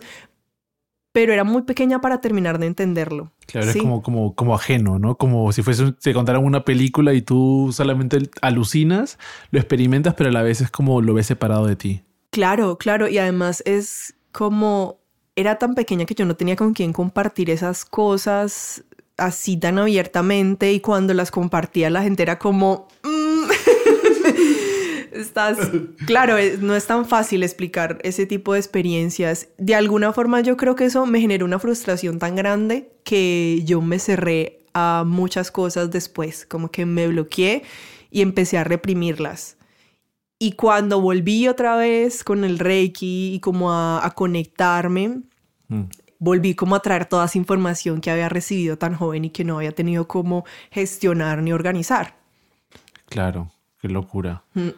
[1.11, 3.33] pero era muy pequeña para terminar de entenderlo.
[3.45, 5.17] Claro, es como, como, como ajeno, ¿no?
[5.17, 9.19] Como si fuese, te contaran una película y tú solamente alucinas,
[9.51, 12.06] lo experimentas, pero a la vez es como lo ves separado de ti.
[12.37, 15.01] Claro, claro, y además es como
[15.35, 18.83] era tan pequeña que yo no tenía con quién compartir esas cosas
[19.17, 22.89] así tan abiertamente y cuando las compartía la gente era como...
[23.01, 23.49] Mm".
[25.13, 25.57] Estás...
[26.05, 29.47] Claro, no es tan fácil explicar ese tipo de experiencias.
[29.57, 33.81] De alguna forma yo creo que eso me generó una frustración tan grande que yo
[33.81, 37.63] me cerré a muchas cosas después, como que me bloqueé
[38.11, 39.56] y empecé a reprimirlas.
[40.39, 45.21] Y cuando volví otra vez con el Reiki y como a, conectarme,
[45.67, 45.83] mm.
[46.19, 49.57] volví como a traer toda esa información que había recibido tan joven y que no
[49.57, 52.17] había tenido cómo gestionar ni organizar.
[53.09, 54.43] Claro, qué locura.
[54.53, 54.69] Mm.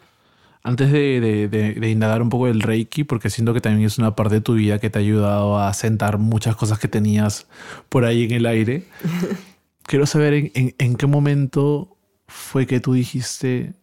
[0.63, 4.35] Antes de, de, indagar un poco del Reiki, porque siento que también es una parte
[4.35, 7.47] de tu vida que te ha ayudado a sentar muchas cosas que tenías
[7.87, 8.85] por ahí en el aire,
[9.83, 13.73] quiero saber en qué momento fue que tú dijiste,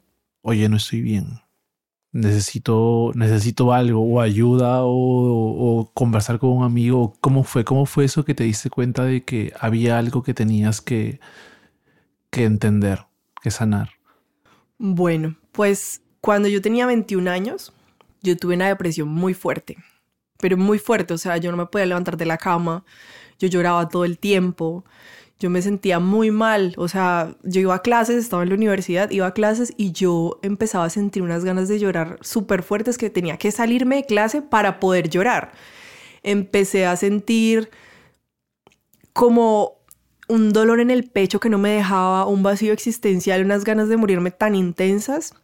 [0.43, 1.41] oye, no estoy bien
[2.17, 7.15] necesito, necesito algo o ayuda o, conversar con un amigo.
[7.21, 7.65] ¿Cómo fue?
[7.65, 11.21] ¿Cómo fue eso que te diste cuenta de que había algo que tenías que,
[12.31, 13.07] que entender,
[13.43, 13.91] que sanar?
[14.79, 17.73] Bueno, pues cuando yo tenía 21 años,
[18.23, 19.77] yo tuve una depresión muy fuerte,
[20.39, 22.85] pero muy fuerte, o sea, yo no me podía levantar de la cama,
[23.39, 24.85] yo lloraba todo el tiempo,
[25.39, 29.11] yo me sentía muy mal, o sea, yo iba a clases, estaba en la universidad,
[29.11, 33.11] iba a clases y yo empezaba a sentir unas ganas de llorar súper fuertes que
[33.11, 35.53] tenía que salirme de clase para poder llorar.
[36.23, 37.71] Empecé a sentir
[39.13, 39.77] como
[40.29, 43.97] un dolor en el pecho que no me dejaba, un vacío existencial, unas ganas de
[43.99, 45.35] morirme tan intensas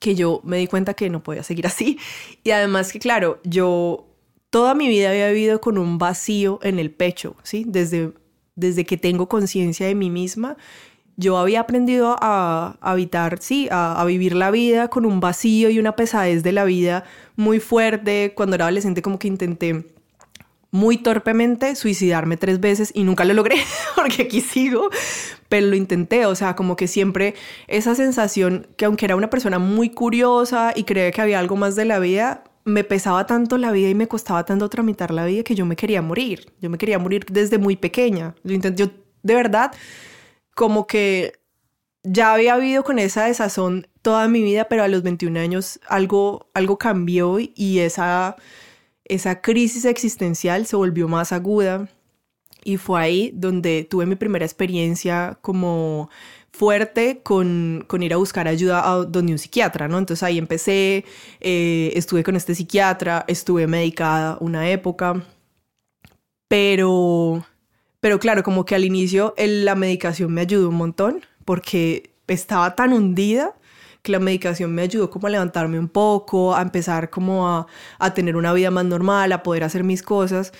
[0.00, 1.98] que yo me di cuenta que no podía seguir así.
[2.42, 4.06] Y además que, claro, yo
[4.50, 7.64] toda mi vida había vivido con un vacío en el pecho, ¿sí?
[7.66, 8.12] Desde
[8.56, 10.56] desde que tengo conciencia de mí misma,
[11.16, 15.96] yo había aprendido a, habitar, sí, a, vivir la vida con un vacío y una
[15.96, 17.04] pesadez de la vida
[17.36, 18.32] muy fuerte.
[18.34, 19.86] Cuando era adolescente como que intenté
[20.70, 23.56] muy torpemente suicidarme tres veces y nunca lo logré
[23.94, 24.90] porque aquí sigo,
[25.48, 27.36] pero lo intenté, o sea, como que siempre
[27.68, 31.76] esa sensación que aunque era una persona muy curiosa y creía que había algo más
[31.76, 35.42] de la vida, me pesaba tanto la vida y me costaba tanto tramitar la vida
[35.42, 36.52] que yo me quería morir.
[36.60, 38.34] Yo me quería morir desde muy pequeña.
[38.42, 38.86] Yo,
[39.22, 39.72] de verdad,
[40.54, 41.34] como que
[42.02, 46.48] ya había vivido con esa desazón toda mi vida, pero a los 21 años algo,
[46.54, 48.36] algo cambió y esa,
[49.04, 51.88] esa crisis existencial se volvió más aguda.
[52.66, 56.08] Y fue ahí donde tuve mi primera experiencia como
[56.54, 59.98] fuerte con, con, ir a buscar ayuda a donde un psiquiatra, ¿no?
[59.98, 61.04] Entonces ahí empecé,
[61.40, 65.24] eh, estuve con este psiquiatra, estuve medicada una época,
[66.46, 67.44] pero,
[67.98, 72.92] pero claro, como que al inicio la medicación me ayudó un montón porque estaba tan
[72.92, 73.56] hundida
[74.02, 77.66] que la medicación me ayudó como a levantarme un poco, a empezar como a,
[77.98, 80.52] a tener una vida más normal, a poder hacer mis cosas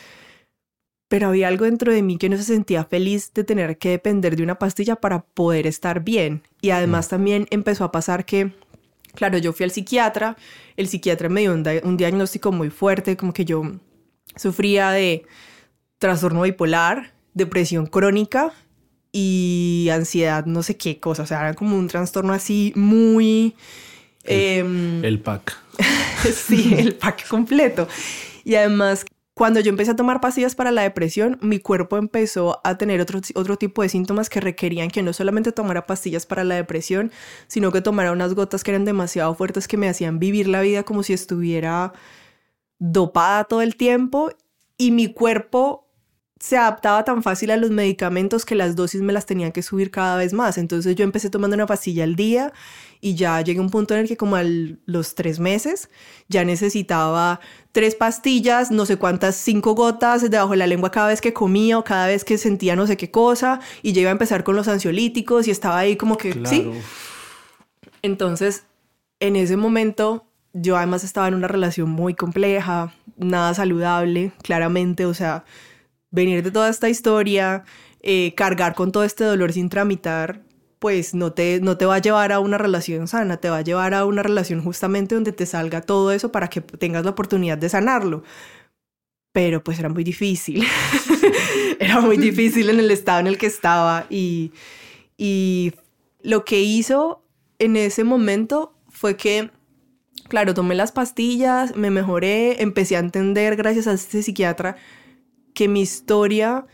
[1.14, 4.34] pero había algo dentro de mí que no se sentía feliz de tener que depender
[4.34, 6.42] de una pastilla para poder estar bien.
[6.60, 7.10] Y además mm.
[7.10, 8.50] también empezó a pasar que,
[9.14, 10.36] claro, yo fui al psiquiatra,
[10.76, 13.62] el psiquiatra me dio un, diagnóstico muy fuerte, como que yo
[14.34, 15.24] sufría de
[15.98, 18.52] trastorno bipolar, depresión crónica
[19.12, 23.54] y ansiedad, no sé qué cosa, o sea, era como un trastorno así muy...
[24.24, 25.56] El, el pack.
[26.34, 27.86] sí, el pack completo.
[28.42, 32.78] Y además cuando yo empecé a tomar pastillas para la depresión, mi cuerpo empezó a
[32.78, 36.54] tener otro, otro tipo de síntomas que requerían que no solamente tomara pastillas para la
[36.54, 37.10] depresión,
[37.48, 40.84] sino que tomara unas gotas que eran demasiado fuertes que me hacían vivir la vida
[40.84, 41.92] como si estuviera
[42.78, 44.30] dopada todo el tiempo
[44.78, 45.83] y mi cuerpo
[46.40, 49.90] se adaptaba tan fácil a los medicamentos que las dosis me las tenían que subir
[49.90, 50.58] cada vez más.
[50.58, 52.52] Entonces yo empecé tomando una pastilla al día
[53.00, 55.88] y ya llegué a un punto en el que como a los tres meses
[56.28, 57.40] ya necesitaba
[57.72, 61.78] tres pastillas, no sé cuántas, cinco gotas debajo de la lengua cada vez que comía
[61.78, 64.56] o cada vez que sentía no sé qué cosa y ya iba a empezar con
[64.56, 66.70] los ansiolíticos y estaba ahí como que, sí.
[68.02, 68.64] Entonces,
[69.20, 75.14] en ese momento yo además estaba en una relación muy compleja, nada saludable, claramente, o
[75.14, 75.44] sea
[76.14, 77.64] venir de toda esta historia,
[78.00, 80.42] eh, cargar con todo este dolor sin tramitar,
[80.78, 83.62] pues no te, no te va a llevar a una relación sana, te va a
[83.62, 87.58] llevar a una relación justamente donde te salga todo eso para que tengas la oportunidad
[87.58, 88.22] de sanarlo.
[89.32, 90.64] Pero pues era muy difícil,
[91.80, 94.52] era muy difícil en el estado en el que estaba y,
[95.18, 95.72] y
[96.22, 97.24] lo que hizo
[97.58, 99.50] en ese momento fue que
[100.28, 104.76] claro, tomé las pastillas, me mejoré, empecé a entender gracias a este psiquiatra
[105.54, 106.66] que mi historia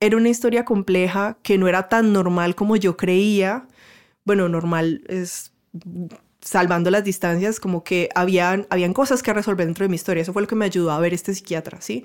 [0.00, 3.66] era una historia compleja, que no era tan normal como yo creía.
[4.24, 5.52] Bueno, normal es
[6.40, 10.22] salvando las distancias, como que habían, habían cosas que resolver dentro de mi historia.
[10.22, 12.04] Eso fue lo que me ayudó a ver este psiquiatra, ¿sí?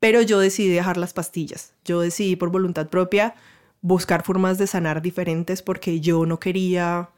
[0.00, 1.72] Pero yo decidí dejar las pastillas.
[1.84, 3.34] Yo decidí por voluntad propia
[3.80, 7.10] buscar formas de sanar diferentes porque yo no quería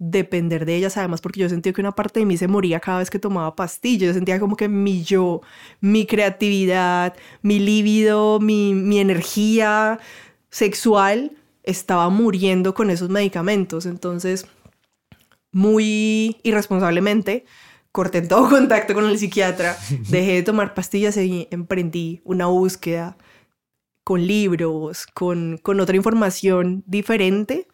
[0.00, 3.00] depender de ellas, además porque yo sentía que una parte de mí se moría cada
[3.00, 5.42] vez que tomaba pastillas, yo sentía como que mi yo,
[5.82, 10.00] mi creatividad, mi líbido, mi, energía
[10.48, 11.32] sexual
[11.64, 14.46] estaba muriendo con esos medicamentos, entonces
[15.52, 17.44] muy irresponsablemente
[17.92, 19.76] corté todo contacto con el psiquiatra,
[20.08, 23.18] dejé de tomar pastillas y emprendí una búsqueda
[24.02, 27.68] con libros, con otra información diferente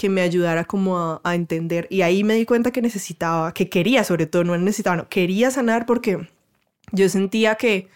[0.00, 1.86] que me ayudara como a, entender.
[1.90, 5.50] Y ahí me di cuenta que necesitaba, que quería sobre todo, no necesitaba, no, quería
[5.50, 6.26] sanar porque
[6.90, 7.90] yo sentía que,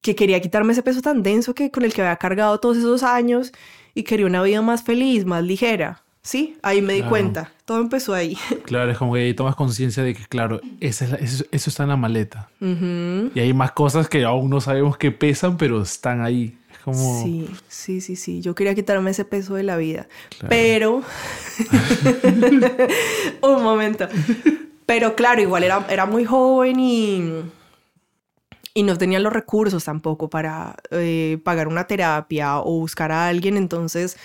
[0.00, 3.02] que quería quitarme ese peso tan denso que con el que había cargado todos esos
[3.02, 3.52] años
[3.94, 6.02] y quería una vida más feliz, más ligera.
[6.22, 7.52] Sí, ahí me di cuenta.
[7.66, 8.38] Todo empezó ahí.
[8.64, 11.04] Claro, es como que ahí tomas conciencia de que, claro, eso,
[11.52, 12.48] está en la maleta.
[12.58, 16.56] Y hay más cosas que aún no sabemos que pesan, pero están ahí.
[16.92, 18.40] Sí, sí, sí, sí.
[18.40, 20.08] Yo quería quitarme ese peso de la vida.
[20.48, 21.02] Pero...
[23.42, 24.06] Un momento.
[24.84, 27.42] Pero claro, igual era, era muy joven y...
[28.76, 33.56] Y no tenía los recursos tampoco para eh, pagar una terapia o buscar a alguien.
[33.56, 34.16] Entonces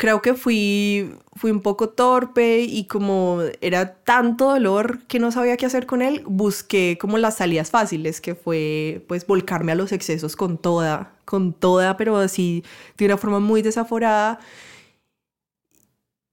[0.00, 5.58] creo que fui, fui un poco torpe y como era tanto dolor que no sabía
[5.58, 9.92] qué hacer con él, busqué como las salidas fáciles, que fue pues volcarme a los
[9.92, 12.64] excesos con toda, con toda, pero así
[12.96, 14.40] de una forma muy desaforada.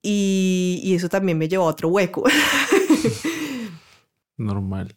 [0.01, 2.23] Y, y eso también me llevó a otro hueco.
[4.37, 4.96] Normal.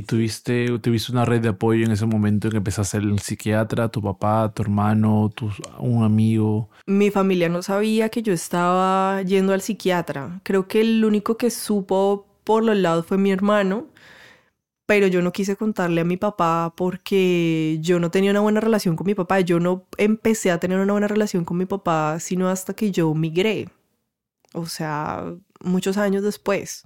[0.00, 3.10] ¿Y tuviste, tuviste una red de apoyo en ese momento en que empezaste a ser
[3.10, 6.70] el psiquiatra, tu papá, tu hermano, tu, un amigo?
[6.86, 10.40] Mi familia no sabía que yo estaba yendo al psiquiatra.
[10.42, 13.88] Creo que el único que supo por los lados fue mi hermano,
[14.86, 18.96] pero yo no quise contarle a mi papá porque yo no tenía una buena relación
[18.96, 19.40] con mi papá.
[19.40, 23.12] Yo no empecé a tener una buena relación con mi papá sino hasta que yo
[23.12, 23.68] migré.
[24.54, 25.26] O sea,
[25.62, 26.84] muchos años después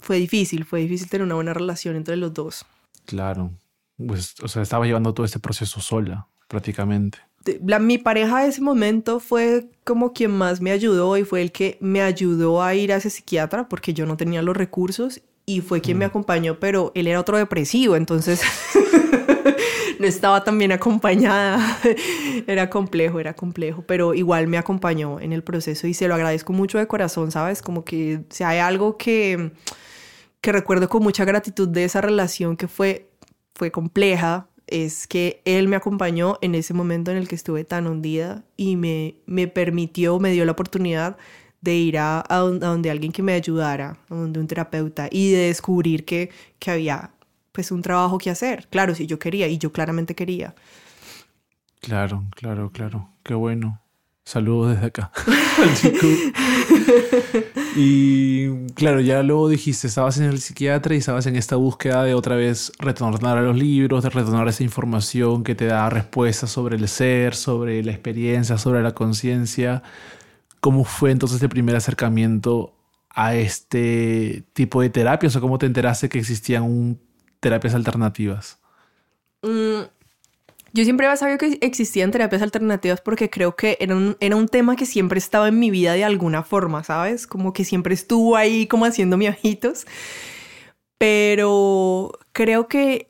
[0.00, 2.64] fue difícil, fue difícil tener una buena relación entre los dos.
[3.06, 3.50] Claro.
[3.96, 7.18] Pues, o sea, estaba llevando todo este proceso sola, prácticamente.
[7.64, 11.52] La, mi pareja de ese momento fue como quien más me ayudó y fue el
[11.52, 15.62] que me ayudó a ir a ese psiquiatra porque yo no tenía los recursos y
[15.62, 16.10] fue quien me mm.
[16.10, 18.42] acompañó, pero él era otro depresivo, entonces
[19.98, 21.78] no estaba tan bien acompañada.
[22.46, 26.52] era complejo, era complejo, pero igual me acompañó en el proceso y se lo agradezco
[26.52, 27.62] mucho de corazón, ¿sabes?
[27.62, 29.52] Como que si hay algo que,
[30.40, 33.10] que recuerdo con mucha gratitud de esa relación que fue,
[33.54, 37.86] fue compleja, es que él me acompañó en ese momento en el que estuve tan
[37.86, 41.16] hundida y me, me permitió, me dio la oportunidad
[41.60, 45.48] de ir a, a, donde, alguien que me ayudara, a donde un terapeuta y de
[45.48, 47.10] descubrir que, que había
[47.52, 48.68] pues un trabajo que hacer.
[48.70, 50.54] Claro, si yo quería y yo claramente quería.
[51.80, 53.10] Claro, claro, claro.
[53.24, 53.80] Qué bueno.
[54.24, 55.10] Saludos desde acá.
[57.76, 62.14] y claro, ya luego dijiste, estabas en el psiquiatra y estabas en esta búsqueda de
[62.14, 66.76] otra vez retornar a los libros, de retornar esa información que te da respuestas sobre
[66.76, 69.82] el ser, sobre la experiencia, sobre la conciencia.
[70.60, 72.74] ¿Cómo fue entonces el primer acercamiento
[73.08, 77.00] a este tipo de terapias o cómo te enteraste que existían un
[77.40, 78.60] terapias alternativas?
[79.42, 79.88] Mm,
[80.72, 84.48] yo siempre había sabido que existían terapias alternativas porque creo que era un, era un
[84.48, 87.26] tema que siempre estaba en mi vida de alguna forma, ¿sabes?
[87.26, 89.86] Como que siempre estuvo ahí como haciendo mi ojitos.
[90.98, 93.08] Pero creo que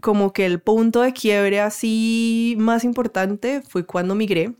[0.00, 4.54] como que el punto de quiebre así más importante fue cuando migré.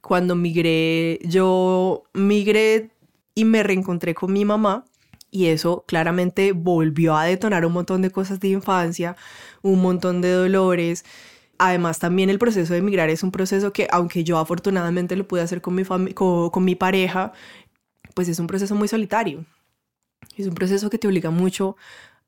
[0.00, 2.90] Cuando migré, yo migré
[3.34, 4.84] y me reencontré con mi mamá
[5.30, 9.16] y eso claramente volvió a detonar un montón de cosas de infancia,
[9.62, 11.04] un montón de dolores.
[11.58, 15.42] Además, también el proceso de emigrar es un proceso que, aunque yo afortunadamente lo pude
[15.42, 17.32] hacer con mi, con, mi pareja,
[18.14, 19.44] pues es un proceso muy solitario.
[20.36, 21.76] Es un proceso que te obliga mucho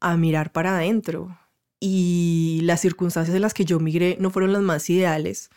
[0.01, 1.39] a mirar para adentro.
[1.81, 5.51] Y las circunstancias en las que yo migré no fueron las más ideales.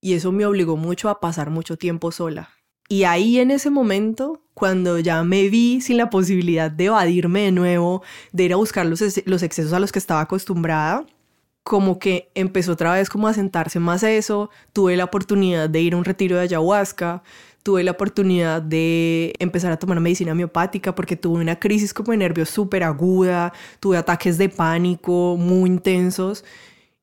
[0.00, 2.50] Y eso me obligó mucho a pasar mucho tiempo sola.
[2.88, 7.52] Y ahí en ese momento, cuando ya me vi sin la posibilidad de evadirme de
[7.52, 11.06] nuevo, de ir a buscar los, los excesos a los que estaba acostumbrada,
[11.64, 15.94] como que empezó otra vez como a sentarse más eso, tuve la oportunidad de ir
[15.94, 17.22] a un retiro de ayahuasca,
[17.62, 22.18] tuve la oportunidad de empezar a tomar medicina homeopática porque tuve una crisis como de
[22.18, 26.44] nervios súper aguda, tuve ataques de pánico muy intensos.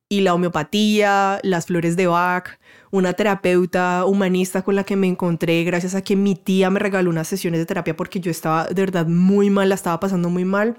[0.08, 2.60] Y la homeopatía, las flores de Bach,
[2.92, 7.10] una terapeuta humanista con la que me encontré gracias a que mi tía me regaló
[7.10, 10.46] unas sesiones de terapia porque yo estaba de verdad muy mal, la estaba pasando muy
[10.46, 10.76] mal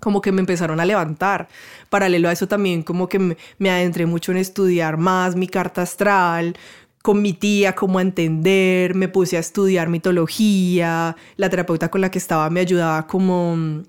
[0.00, 1.48] como que me empezaron a levantar.
[1.90, 3.18] Paralelo a eso también como que
[3.58, 6.56] me, adentré mucho en estudiar más mi carta astral,
[7.02, 12.18] con mi tía, cómo entender, me puse a estudiar mitología, la terapeuta con la que
[12.18, 13.84] estaba me ayudaba como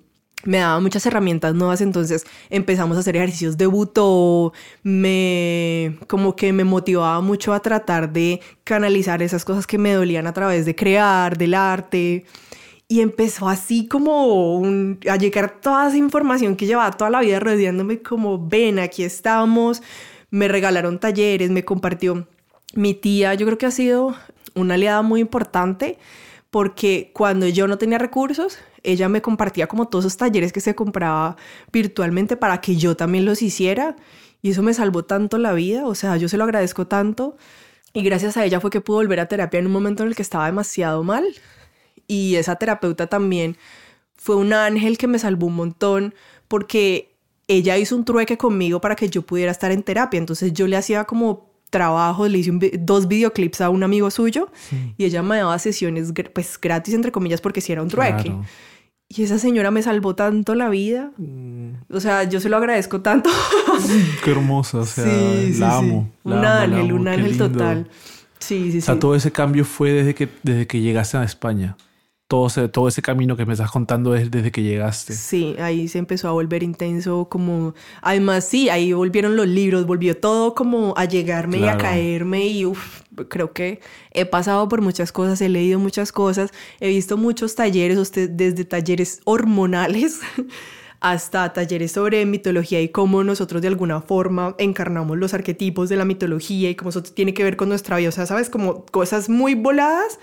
[0.46, 4.54] me daba muchas herramientas nuevas, entonces empezamos a hacer ejercicios de buto,
[4.84, 10.28] me como que me motivaba mucho a tratar de canalizar esas cosas que me dolían
[10.28, 12.26] a través de crear, del arte.
[12.92, 14.64] Y empezó así como
[15.08, 19.84] a llegar toda esa información que llevaba toda la vida rodeándome como, ven, aquí estamos,
[20.32, 22.28] me regalaron talleres, me compartió
[22.74, 24.16] mi tía, yo creo que ha sido
[24.56, 26.00] una aliada muy importante
[26.50, 30.74] porque cuando yo no tenía recursos, ella me compartía como todos esos talleres que se
[30.74, 31.38] compraba
[31.72, 33.98] virtualmente para que yo también los hiciera.
[34.42, 37.38] Y eso me salvó tanto la vida, o sea, yo se lo agradezco tanto.
[37.94, 40.16] Y gracias a ella fue que pude volver a terapia en un momento en el
[40.16, 41.24] que estaba demasiado mal
[42.10, 43.56] y esa terapeuta también
[44.16, 46.14] fue un ángel que me salvó un montón
[46.50, 47.16] porque
[47.48, 50.18] ella hizo un trueque conmigo para que yo pudiera estar en terapia.
[50.18, 54.52] Entonces yo le hacía como trabajo, le hice dos videoclips a un amigo suyo
[54.98, 58.34] y ella me daba sesiones pues gratis entre comillas porque si era un trueque.
[59.08, 61.12] Y esa señora me salvó tanto la vida.
[61.18, 61.74] Mm.
[61.92, 63.30] O sea, yo se lo agradezco tanto.
[64.24, 66.12] Qué hermosa, o sea, la amo.
[66.24, 67.88] un ángel, un ángel total.
[68.40, 68.78] Sí, sí, sí.
[68.80, 71.76] O sea, todo ese cambio fue desde que, desde que llegaste a España
[72.30, 75.14] todo ese, todo ese camino que me estás contando es desde que llegaste.
[75.16, 77.74] Sí, ahí se empezó a volver intenso, como,
[78.04, 82.68] además sí, ahí volvieron los libros, volvió todo como a llegarme y a caerme y
[82.68, 87.56] uf, creo que he pasado por muchas cosas, he leído muchas cosas, he visto muchos
[87.56, 90.20] talleres, usted, desde talleres hormonales
[91.02, 96.04] hasta talleres sobre mitología y cómo nosotros de alguna forma encarnamos los arquetipos de la
[96.06, 99.30] mitología y cómo eso tiene que ver con nuestra vida, o sea, sabes, como cosas
[99.30, 100.20] muy voladas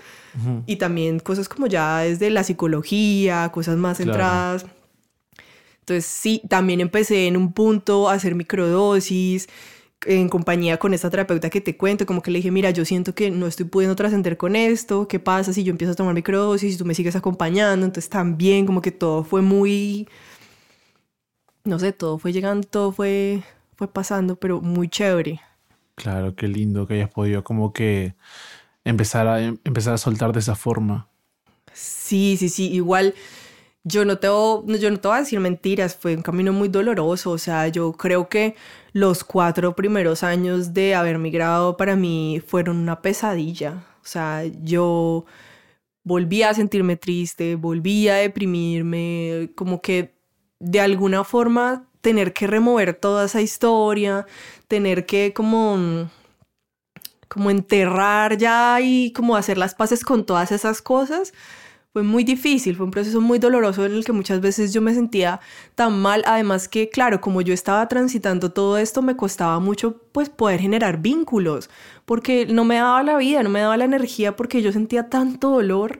[0.67, 4.67] y también cosas como ya desde la psicología, cosas más centradas.
[5.79, 9.47] Entonces sí, también empecé en un punto a hacer microdosis
[10.05, 13.15] en compañía con esta terapeuta que te cuento, como que le dije, mira, yo siento
[13.15, 16.75] que no estoy pudiendo trascender con esto, ¿qué pasa si yo empiezo a tomar microdosis
[16.75, 17.83] y tú me sigues acompañando?
[17.83, 20.07] Entonces también como que todo fue muy
[21.67, 23.43] no sé, todo fue llegando, todo fue,
[23.75, 25.41] fue pasando, pero muy chévere.
[25.95, 28.15] Claro, qué lindo que hayas podido como que
[28.83, 31.07] empezar a, empezar a soltar de esa forma.
[31.73, 33.13] Sí, sí, sí, igual
[33.83, 37.31] yo no, te, yo no te voy a decir mentiras, fue un camino muy doloroso,
[37.31, 38.55] o sea, yo creo que
[38.91, 45.25] los cuatro primeros años de haber migrado para mí fueron una pesadilla, o sea, yo
[46.03, 50.16] volvía a sentirme triste, volvía a deprimirme, como que
[50.59, 54.25] de alguna forma tener que remover toda esa historia,
[54.67, 56.09] tener que como
[57.27, 61.33] como enterrar ya y como hacer las paces con todas esas cosas,
[61.93, 64.93] fue muy difícil, fue un proceso muy doloroso en el que muchas veces yo me
[64.93, 65.39] sentía
[65.75, 70.29] tan mal, además que claro, como yo estaba transitando todo esto, me costaba mucho pues
[70.29, 71.69] poder generar vínculos,
[72.05, 75.49] porque no me daba la vida, no me daba la energía, porque yo sentía tanto
[75.49, 75.99] dolor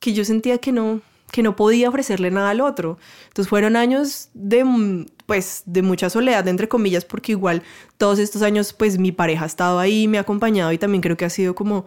[0.00, 1.02] que yo sentía que no,
[1.34, 2.96] que no podía ofrecerle nada al otro.
[3.26, 7.64] Entonces fueron años de, pues, de mucha soledad, entre comillas, porque igual
[7.98, 11.16] todos estos años, pues mi pareja ha estado ahí, me ha acompañado y también creo
[11.16, 11.86] que ha sido como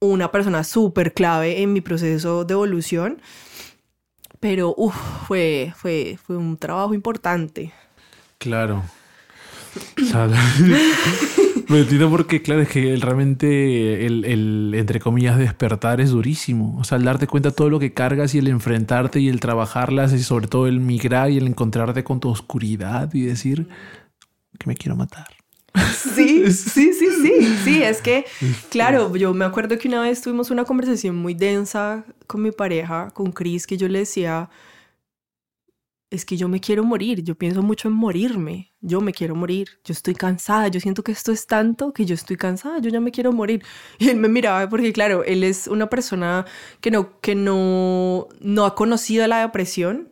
[0.00, 3.22] una persona súper clave en mi proceso de evolución.
[4.40, 4.96] Pero uf,
[5.28, 7.72] fue, fue, fue un trabajo importante.
[8.38, 8.82] Claro.
[11.68, 16.78] Me entiendo porque, claro, es que realmente el, el, entre comillas, despertar es durísimo.
[16.78, 19.38] O sea, el darte cuenta de todo lo que cargas y el enfrentarte y el
[19.38, 23.68] trabajarlas y sobre todo el migrar y el encontrarte con tu oscuridad y decir
[24.58, 25.28] que me quiero matar.
[25.94, 28.24] Sí, sí, sí, sí, sí, es que,
[28.70, 33.10] claro, yo me acuerdo que una vez tuvimos una conversación muy densa con mi pareja,
[33.12, 34.48] con Chris, que yo le decía,
[36.10, 39.68] es que yo me quiero morir, yo pienso mucho en morirme, yo me quiero morir,
[39.84, 43.00] yo estoy cansada, yo siento que esto es tanto que yo estoy cansada, yo ya
[43.00, 43.62] me quiero morir.
[43.98, 46.46] Y él me miraba porque claro, él es una persona
[46.80, 50.08] que no, que no, no ha conocido la depresión,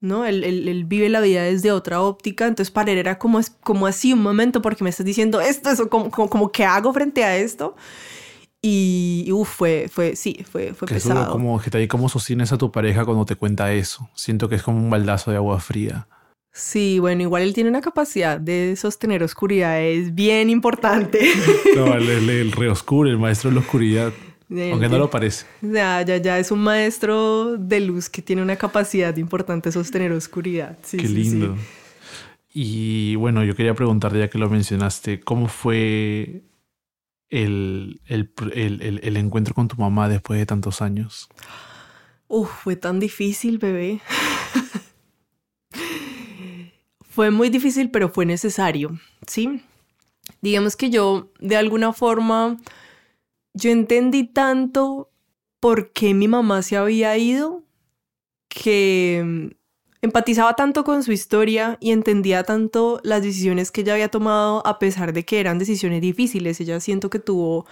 [0.00, 0.24] ¿no?
[0.26, 4.12] Él, él, vive la vida desde otra óptica, entonces para él era como, como así
[4.12, 7.36] un momento porque me estás diciendo esto, eso, como, como, como que hago frente a
[7.36, 7.74] esto.
[8.60, 11.30] Y uf, fue, fue, sí, fue, fue pesado.
[11.32, 14.10] como, ¿Cómo sostienes a tu pareja cuando te cuenta eso?
[14.14, 16.08] Siento que es como un baldazo de agua fría.
[16.52, 21.20] Sí, bueno, igual él tiene una capacidad de sostener oscuridad, es bien importante.
[21.76, 24.12] No, el, el, el reoscuro, el maestro de la oscuridad.
[24.50, 25.46] Aunque no lo parece.
[25.60, 30.10] Ya, ya, ya es un maestro de luz que tiene una capacidad importante de sostener
[30.12, 30.78] oscuridad.
[30.82, 31.56] Sí, Qué lindo.
[32.52, 36.42] Y bueno, yo quería preguntarte, ya que lo mencionaste, ¿cómo fue
[37.30, 41.28] el, el, encuentro con tu mamá después de tantos años?
[42.26, 44.00] Uf, fue tan difícil, bebé.
[47.08, 49.62] fue muy difícil, pero fue necesario, ¿sí?
[50.40, 52.58] Digamos que yo, de alguna forma,
[53.54, 55.10] yo entendí tanto
[55.60, 57.64] por qué mi mamá se había ido
[58.48, 59.56] que
[60.00, 64.78] Empatizaba tanto con su historia y entendía tanto las decisiones que ella había tomado a
[64.78, 66.60] pesar de que eran decisiones difíciles.
[66.60, 67.66] Ella siento que tuvo,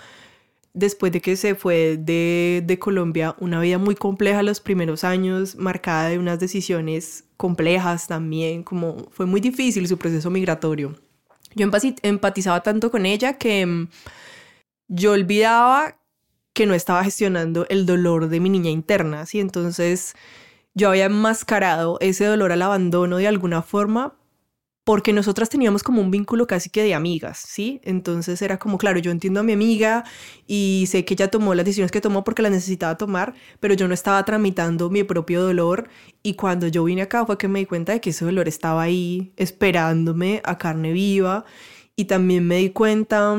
[0.75, 5.55] después de que se fue de, de Colombia, una vida muy compleja los primeros años,
[5.55, 10.97] marcada de unas decisiones complejas también, como fue muy difícil su proceso migratorio.
[11.55, 11.71] Yo
[12.03, 13.89] empatizaba tanto con ella que mm,
[14.89, 15.97] yo olvidaba
[16.53, 19.41] que no estaba gestionando el dolor de mi niña interna, ¿sí?
[19.41, 20.17] Entonces
[20.77, 24.15] yo había enmascarado ese dolor al abandono de alguna forma
[24.85, 27.81] porque nosotras teníamos como un vínculo casi que de amigas, ¿sí?
[27.83, 30.05] Entonces era como, claro, yo entiendo a mi amiga
[30.47, 33.89] y sé que ella tomó las decisiones que tomó porque las necesitaba tomar, pero yo
[33.89, 35.89] no estaba tramitando mi propio dolor
[36.23, 38.83] y cuando yo vine acá fue que me di cuenta de que ese dolor estaba
[38.83, 41.47] ahí esperándome a carne viva
[41.97, 43.35] y también me di cuenta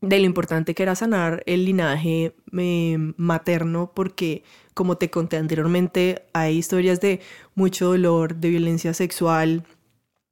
[0.00, 4.42] de lo importante que era sanar el linaje eh, materno porque
[4.78, 7.20] como te conté anteriormente, hay historias de
[7.56, 9.64] mucho dolor, de violencia sexual,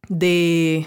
[0.08, 0.86] de,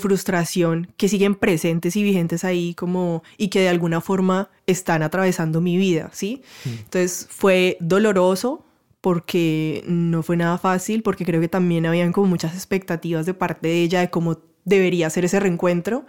[0.00, 5.60] frustración que siguen presentes y vigentes ahí como y que de alguna forma están atravesando
[5.60, 6.42] mi vida, ¿sí?
[6.64, 6.68] Mm.
[6.70, 8.66] Entonces fue doloroso
[9.00, 13.68] porque no fue nada fácil, porque creo que también habían como muchas expectativas de parte
[13.68, 16.06] de ella de cómo debería ser ese reencuentro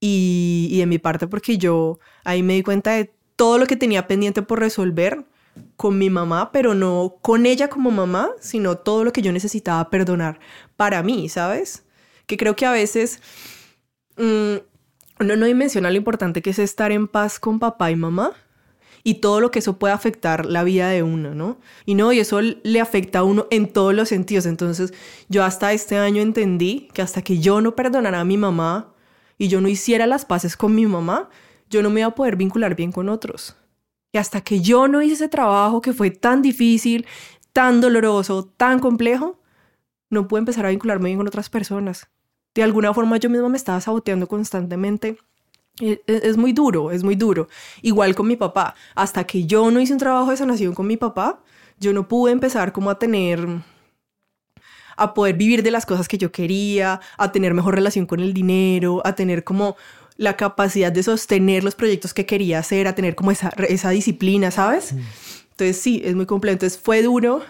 [0.00, 3.76] y, y de mi parte porque yo ahí me di cuenta de todo lo que
[3.76, 5.26] tenía pendiente por resolver
[5.76, 9.90] con mi mamá, pero no con ella como mamá, sino todo lo que yo necesitaba
[9.90, 10.40] perdonar
[10.76, 11.84] para mí, ¿sabes?
[12.26, 13.20] Que creo que a veces
[14.16, 14.56] mm,
[15.20, 18.32] uno no dimensiona lo importante que es estar en paz con papá y mamá
[19.04, 21.58] y todo lo que eso puede afectar la vida de uno, ¿no?
[21.86, 24.46] Y no, y eso le afecta a uno en todos los sentidos.
[24.46, 24.92] Entonces,
[25.28, 28.92] yo hasta este año entendí que hasta que yo no perdonara a mi mamá
[29.38, 31.30] y yo no hiciera las paces con mi mamá,
[31.70, 33.56] yo no me iba a poder vincular bien con otros.
[34.12, 37.06] Y hasta que yo no hice ese trabajo que fue tan difícil,
[37.52, 39.38] tan doloroso, tan complejo,
[40.10, 42.08] no pude empezar a vincularme bien con otras personas.
[42.54, 45.18] De alguna forma yo misma me estaba saboteando constantemente.
[45.80, 47.48] E, e, es muy duro, es muy duro.
[47.82, 48.74] Igual con mi papá.
[48.94, 51.42] Hasta que yo no hice un trabajo de sanación con mi papá,
[51.78, 53.46] yo no pude empezar como a tener
[54.98, 58.34] a poder vivir de las cosas que yo quería, a tener mejor relación con el
[58.34, 59.76] dinero, a tener como
[60.18, 64.50] la capacidad de sostener los proyectos que quería hacer, a tener como esa, esa disciplina,
[64.50, 64.92] ¿sabes?
[64.92, 64.98] Mm.
[65.52, 66.54] Entonces sí, es muy complejo.
[66.54, 67.40] Entonces fue duro,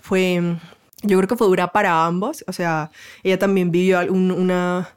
[0.00, 0.58] fue,
[1.02, 2.90] yo creo que fue dura para ambos, o sea,
[3.22, 4.90] ella también vivió una,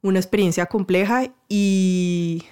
[0.00, 2.44] una experiencia compleja y,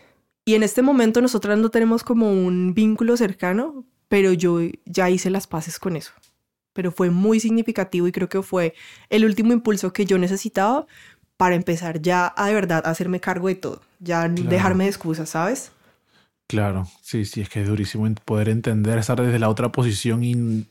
[0.45, 5.31] y en este momento nosotras no tenemos como un vínculo cercano, pero yo ya hice
[5.31, 6.13] las paces con eso
[6.73, 8.75] pero fue muy significativo y creo que fue
[9.09, 10.87] el último impulso que yo necesitaba
[11.37, 15.73] para empezar ya a de verdad hacerme cargo de todo, ya dejarme de excusas, ¿sabes?
[16.47, 20.67] Claro, sí, sí, es que es durísimo poder entender, estar desde la otra posición y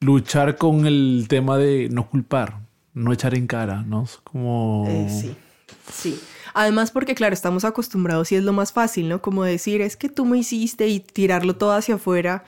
[0.00, 2.58] luchar con el tema de no culpar,
[2.92, 4.06] no echar en cara, ¿no?
[4.24, 4.84] Como...
[4.88, 5.36] Eh, sí,
[5.90, 6.20] sí.
[6.52, 9.22] Además porque, claro, estamos acostumbrados y es lo más fácil, ¿no?
[9.22, 12.44] Como decir, es que tú me hiciste y tirarlo todo hacia afuera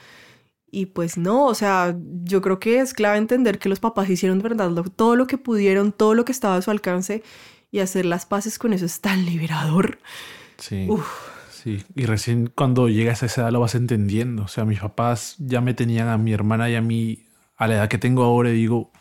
[0.75, 4.39] y pues no, o sea, yo creo que es clave entender que los papás hicieron
[4.39, 7.23] de verdad todo lo que pudieron, todo lo que estaba a su alcance
[7.75, 9.99] y hacer las paces con eso es tan liberador.
[10.57, 10.87] Sí.
[11.51, 14.43] Sí, y recién cuando llegas a esa edad lo vas entendiendo.
[14.43, 17.25] O sea, mis papás ya me tenían a mi hermana y a mí
[17.57, 18.91] a la edad que tengo ahora y digo,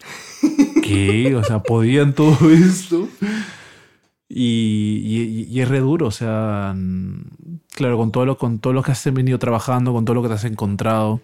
[0.82, 1.36] ¿qué?
[1.36, 3.06] O sea, podían todo esto.
[4.28, 6.74] Y, y, es re duro, o sea,
[7.70, 10.28] claro, con todo, lo, con todo lo que has venido trabajando, con todo lo que
[10.28, 11.20] te has encontrado,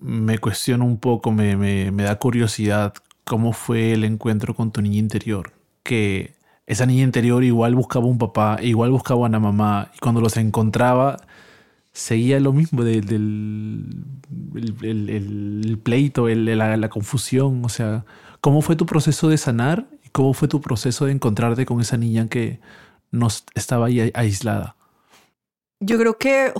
[0.00, 4.82] me cuestiono un poco, me, me, me da curiosidad cómo fue el encuentro con tu
[4.82, 5.55] niña interior.
[5.86, 6.34] Que
[6.66, 11.16] esa niña interior igual buscaba un papá, igual buscaba una mamá, y cuando los encontraba,
[11.92, 13.04] seguía lo mismo del,
[14.82, 17.64] el, el, pleito, la, confusión.
[17.64, 18.04] O sea,
[18.40, 22.26] ¿cómo fue tu proceso de sanar ¿Cómo fue tu proceso de encontrarte con esa niña
[22.26, 22.58] que
[23.10, 24.74] no estaba ahí aislada?
[25.78, 26.54] Yo creo que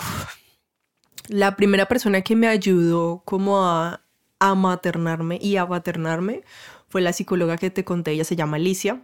[1.29, 4.03] la primera persona que me ayudó como a,
[4.41, 6.43] a maternarme y a paternarme
[6.97, 9.03] fue la psicóloga que te conté, ella se llama Alicia,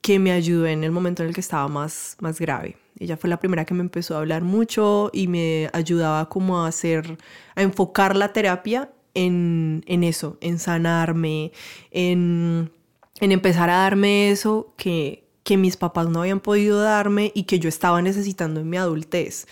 [0.00, 2.76] que me ayudó en el momento en el que estaba más, más grave.
[2.98, 6.66] Ella fue la primera que me empezó a hablar mucho y me ayudaba como a
[6.66, 7.18] hacer,
[7.54, 11.52] a enfocar la terapia en, en eso, en sanarme,
[11.92, 12.72] en
[13.20, 17.60] en empezar a darme eso que, que mis papás no habían podido darme y que
[17.60, 19.46] yo estaba necesitando en mi adultez.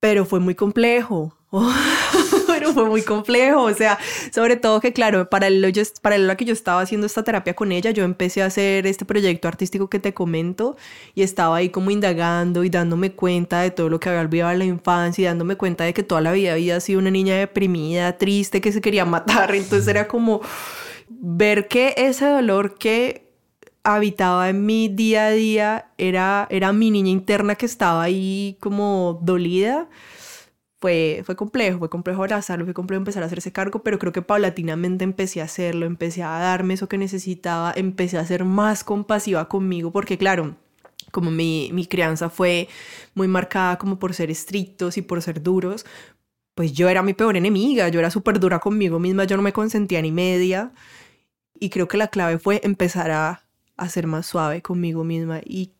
[0.00, 1.36] Pero fue muy complejo.
[2.74, 3.62] fue muy complejo.
[3.62, 3.98] O sea,
[4.32, 7.90] sobre todo que, claro, para el a que yo estaba haciendo esta terapia con ella,
[7.90, 10.76] yo empecé a hacer este proyecto artístico que te comento
[11.14, 14.58] y estaba ahí como indagando y dándome cuenta de todo lo que había olvidado en
[14.58, 18.16] la infancia y dándome cuenta de que toda la vida había sido una niña deprimida,
[18.18, 19.54] triste, que se quería matar.
[19.54, 20.40] Entonces era como
[21.08, 23.24] ver que ese dolor que
[23.84, 29.20] habitaba en mi día a día era, era mi niña interna que estaba ahí como
[29.22, 29.88] dolida,
[30.84, 34.20] fue, fue complejo, fue complejo abrazarlo, fue complejo empezar a hacerse cargo, pero creo que
[34.20, 39.48] paulatinamente empecé a hacerlo, empecé a darme eso que necesitaba, empecé a ser más compasiva
[39.48, 40.56] conmigo, porque claro,
[41.10, 42.68] como mi, mi crianza fue
[43.14, 45.86] muy marcada como por ser estrictos y por ser duros,
[46.54, 49.54] pues yo era mi peor enemiga, yo era súper dura conmigo misma, yo no me
[49.54, 50.70] consentía ni media.
[51.58, 53.46] Y creo que la clave fue empezar a,
[53.78, 55.40] a ser más suave conmigo misma.
[55.46, 55.72] Y,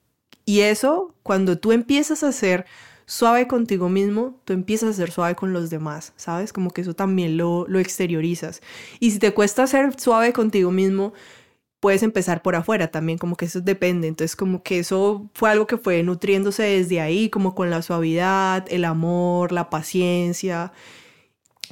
[0.47, 2.65] y eso, cuando tú empiezas a ser
[3.07, 6.53] suave contigo mismo, tú empiezas a ser suave con los demás, ¿sabes?
[6.53, 8.63] Como que eso también lo, exteriorizas.
[9.01, 11.13] Y si te cuesta ser suave contigo mismo,
[11.81, 14.09] puedes empezar por afuera también, como que eso depende.
[14.09, 18.67] Entonces, como que eso fue algo que fue nutriéndose desde ahí, como con la suavidad,
[18.71, 20.73] el amor, la paciencia.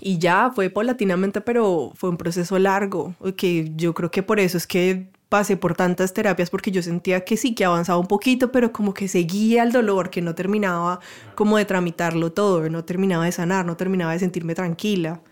[0.00, 4.56] Y ya fue paulatinamente, pero fue un proceso largo, que yo creo que por eso
[4.58, 8.52] es que pasé por tantas terapias, porque yo sentía que sí, que avanzaba un poquito,
[8.52, 11.00] pero como que seguía el dolor, que no terminaba
[11.34, 15.22] como de tramitarlo todo, no terminaba de sanar, no terminaba de sentirme tranquila.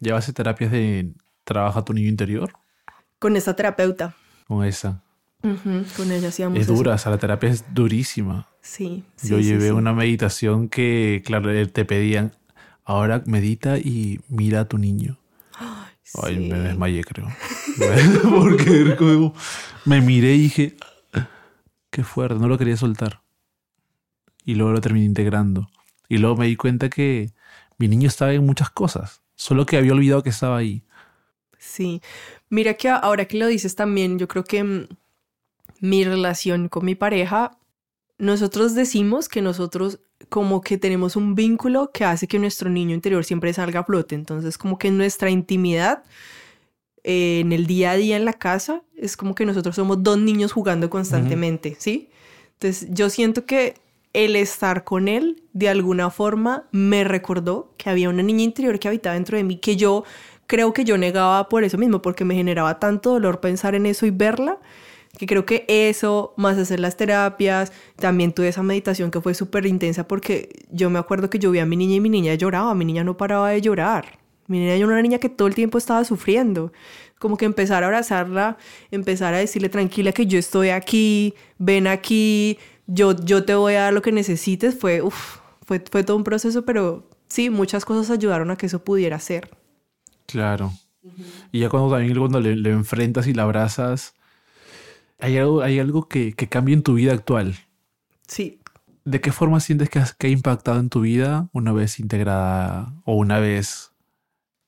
[0.00, 1.12] ¿Llevas terapias de
[1.44, 2.54] trabaja tu niño interior?
[3.18, 4.16] Con esta terapeuta.
[4.48, 5.02] Con esa.
[5.42, 8.48] con ella hacíamos Es dura, o sea, la terapia es durísima.
[8.62, 9.04] Sí.
[9.16, 12.32] sí Yo llevé una meditación que, claro, te pedían,
[12.82, 15.18] ahora medita y mira a tu niño.
[16.22, 17.28] Ay, me desmayé, creo.
[18.22, 18.96] Porque
[19.84, 20.76] me miré y dije,
[21.90, 23.22] qué fuerte, no lo quería soltar.
[24.44, 25.68] Y luego lo terminé integrando.
[26.08, 27.32] Y luego me di cuenta que
[27.78, 30.84] mi niño estaba en muchas cosas, solo que había olvidado que estaba ahí.
[31.58, 32.02] Sí,
[32.50, 34.88] mira que ahora que lo dices también, yo creo que mm,
[35.80, 37.58] mi relación con mi pareja,
[38.18, 43.24] nosotros decimos que nosotros como que tenemos un vínculo que hace que nuestro niño interior
[43.24, 46.04] siempre salga a flote, entonces como que nuestra intimidad
[47.04, 50.18] eh, en el día a día en la casa, es como que nosotros somos dos
[50.18, 52.10] niños jugando constantemente, ¿sí?
[52.54, 53.74] Entonces yo siento que
[54.12, 58.86] el estar con él de alguna forma me recordó que había una niña interior que
[58.86, 60.04] habitaba dentro de mí que yo
[60.46, 64.06] creo que yo negaba por eso mismo, porque me generaba tanto dolor pensar en eso
[64.06, 64.58] y verla,
[65.22, 69.66] que creo que eso, más hacer las terapias, también tuve esa meditación que fue súper
[69.66, 72.74] intensa porque yo me acuerdo que yo vi a mi niña y mi niña lloraba,
[72.74, 74.18] mi niña no paraba de llorar.
[74.48, 76.72] Mi niña era una niña que todo el tiempo estaba sufriendo.
[77.20, 78.56] Como que empezar a abrazarla,
[78.90, 82.58] empezar a decirle tranquila que yo estoy aquí, ven aquí,
[82.88, 85.04] yo, yo te voy a dar lo que necesites, fue,
[85.64, 89.50] fue, fue todo un proceso, pero sí, muchas cosas ayudaron a que eso pudiera ser.
[90.26, 90.72] Claro.
[91.52, 94.14] Y ya cuando también cuando le, le, enfrentas y la abrazas,
[95.22, 97.54] hay algo, hay algo que, que, cambia en tu vida actual.
[98.26, 98.58] Sí.
[99.04, 103.14] ¿De qué forma sientes que, que ha impactado en tu vida una vez integrada o
[103.14, 103.92] una vez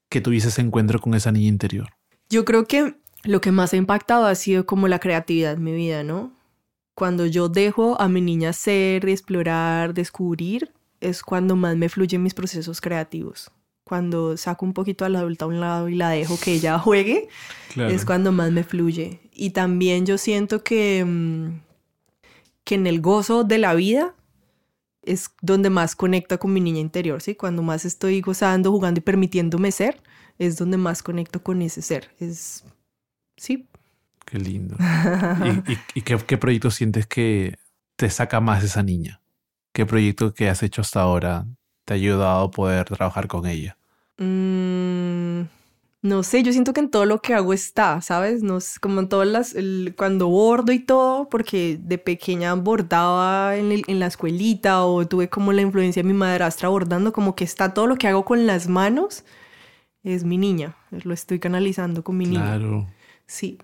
[0.08, 1.88] que tuviste ese encuentro con esa niña interior?
[2.30, 2.94] Yo creo que
[3.24, 6.32] lo que más ha impactado ha sido como la creatividad en mi vida, ¿no?
[6.94, 12.34] Cuando yo dejo a mi niña ser, explorar, descubrir, es cuando más me fluyen mis
[12.34, 13.50] procesos creativos
[13.84, 16.78] cuando saco un poquito a la adulta a un lado y la dejo que ella
[16.78, 17.28] juegue,
[17.76, 19.20] es cuando más me fluye.
[19.32, 21.60] Y también yo siento que, mm,
[22.64, 24.14] que en el gozo de la vida
[25.02, 27.34] es donde más conecta con mi niña interior, ¿sí?
[27.34, 30.00] Cuando más estoy gozando, jugando y permitiéndome ser,
[30.38, 32.10] es donde más conecto con ese ser.
[32.18, 32.64] Es,
[33.36, 33.68] sí.
[34.24, 34.76] Qué lindo.
[35.94, 37.58] ¿Y, qué, qué proyecto sientes que
[37.96, 39.20] te saca más esa niña?
[39.74, 41.46] ¿Qué proyecto que has hecho hasta ahora
[41.84, 43.76] te ha ayudado a poder trabajar con ella?
[44.18, 45.42] Mm,
[46.02, 48.42] no sé, yo siento que en todo lo que hago está, ¿sabes?
[48.42, 49.56] No como en todas las,
[49.96, 55.52] cuando bordo y todo, porque de pequeña bordaba en, en, la escuelita o tuve como
[55.52, 58.68] la influencia de mi madrastra bordando, como que está todo lo que hago con las
[58.68, 59.24] manos,
[60.02, 62.58] es mi niña, lo estoy canalizando con mi niña.
[62.58, 62.86] Claro.
[63.26, 63.58] Sí.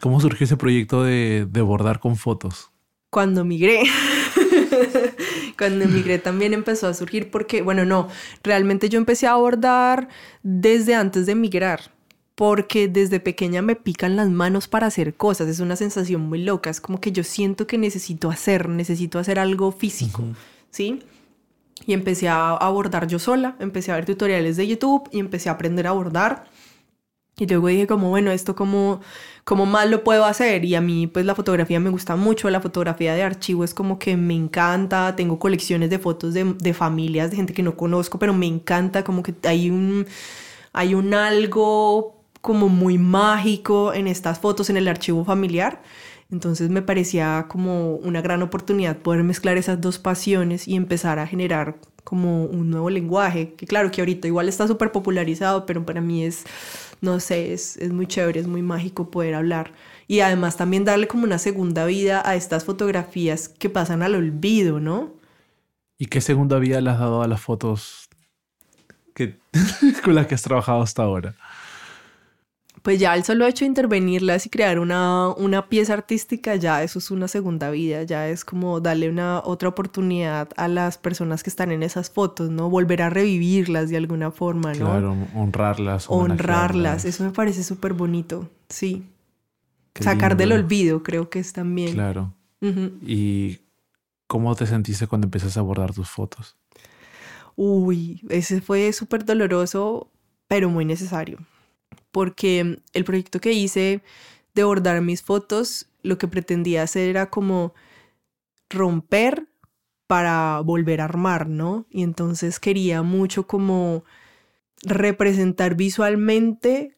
[0.00, 2.70] ¿Cómo surgió ese proyecto de, de bordar con fotos?
[3.10, 3.82] Cuando migré.
[5.58, 8.08] Cuando emigré también empezó a surgir porque, bueno, no,
[8.42, 10.08] realmente yo empecé a abordar
[10.42, 11.94] desde antes de emigrar
[12.34, 16.70] porque desde pequeña me pican las manos para hacer cosas, es una sensación muy loca,
[16.70, 20.24] es como que yo siento que necesito hacer, necesito hacer algo físico,
[20.70, 21.00] ¿sí?
[21.86, 25.52] Y empecé a abordar yo sola, empecé a ver tutoriales de YouTube y empecé a
[25.52, 26.46] aprender a abordar
[27.36, 29.00] y luego dije como, bueno, esto como,
[29.44, 30.64] como más lo puedo hacer.
[30.64, 33.98] Y a mí pues la fotografía me gusta mucho, la fotografía de archivo es como
[33.98, 38.18] que me encanta, tengo colecciones de fotos de, de familias, de gente que no conozco,
[38.18, 40.06] pero me encanta como que hay un,
[40.72, 45.82] hay un algo como muy mágico en estas fotos, en el archivo familiar.
[46.30, 51.26] Entonces me parecía como una gran oportunidad poder mezclar esas dos pasiones y empezar a
[51.26, 56.00] generar como un nuevo lenguaje, que claro que ahorita igual está súper popularizado, pero para
[56.02, 56.44] mí es
[57.04, 59.72] no sé, es, muy chévere, es muy mágico poder hablar.
[60.08, 64.80] Y además también darle como una segunda vida a estas fotografías que pasan al olvido,
[64.80, 65.12] ¿no?
[65.98, 68.08] ¿Y qué segunda vida le has dado a las fotos
[70.04, 71.36] con las que has trabajado hasta ahora?
[72.84, 76.98] Pues ya el solo hecho de intervenirlas y crear una, una pieza artística, ya eso
[76.98, 81.48] es una segunda vida, ya es como darle una otra oportunidad a las personas que
[81.48, 82.68] están en esas fotos, ¿no?
[82.68, 84.84] Volver a revivirlas de alguna forma, ¿no?
[84.84, 86.04] Claro, honrarlas.
[86.10, 89.06] Honrarlas, eso me parece súper bonito, sí.
[89.98, 91.94] Sacar del olvido, creo que es también.
[91.94, 92.34] Claro.
[93.00, 93.60] ¿Y
[94.26, 96.54] cómo te sentiste cuando empezaste a abordar tus fotos?
[97.56, 100.10] Uy, ese fue súper doloroso,
[100.48, 101.38] pero muy necesario
[102.10, 104.02] porque el proyecto que hice
[104.54, 107.74] de bordar mis fotos, lo que pretendía hacer era como
[108.70, 109.48] romper
[110.06, 111.86] para volver a armar, ¿no?
[111.90, 114.04] Y entonces quería mucho como
[114.82, 116.94] representar visualmente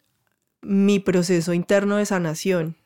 [0.62, 2.76] mi proceso interno de sanación.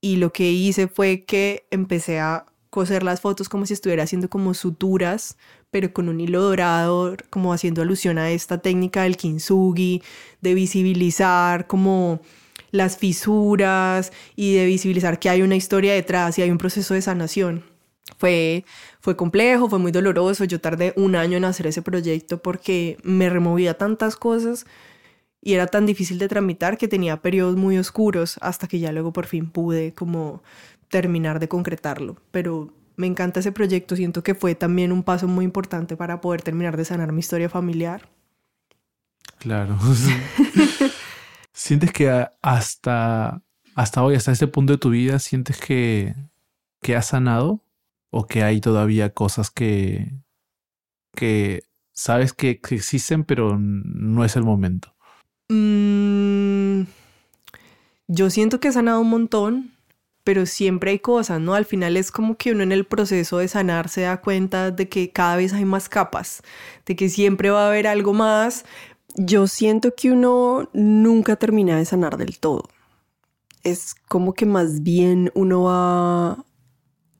[0.00, 4.28] Y lo que hice fue que empecé a coser las fotos como si estuviera haciendo
[4.28, 5.36] como suturas,
[5.70, 10.02] pero con un hilo dorado, como haciendo alusión a esta técnica del kintsugi,
[10.40, 12.20] de visibilizar como
[12.70, 17.02] las fisuras y de visibilizar que hay una historia detrás y hay un proceso de
[17.02, 17.64] sanación.
[18.16, 18.64] Fue,
[19.00, 20.44] fue complejo, fue muy doloroso.
[20.44, 24.66] Yo tardé un año en hacer ese proyecto porque me removía tantas cosas
[25.40, 29.12] y era tan difícil de tramitar que tenía periodos muy oscuros hasta que ya luego
[29.12, 30.42] por fin pude como
[30.88, 32.16] terminar de concretarlo.
[32.30, 36.42] Pero me encanta ese proyecto, siento que fue también un paso muy importante para poder
[36.42, 38.08] terminar de sanar mi historia familiar.
[39.38, 39.78] Claro.
[41.52, 43.40] ¿Sientes que hasta,
[43.76, 46.16] hasta hoy, hasta este punto de tu vida, sientes que,
[46.82, 47.62] que has sanado?
[48.10, 50.12] ¿O que hay todavía cosas que,
[51.14, 54.92] que sabes que, existen, pero no es el momento?
[55.48, 56.82] Mm,
[58.08, 59.77] yo siento que he sanado un montón,
[60.28, 61.54] pero siempre hay cosas, ¿no?
[61.54, 64.86] Al final es como que uno en el proceso de sanar se da cuenta de
[64.86, 66.42] que cada vez hay más capas,
[66.84, 68.66] de que siempre va a haber algo más.
[69.16, 72.68] Yo siento que uno nunca termina de sanar del todo.
[73.62, 76.44] Es como que más bien uno va,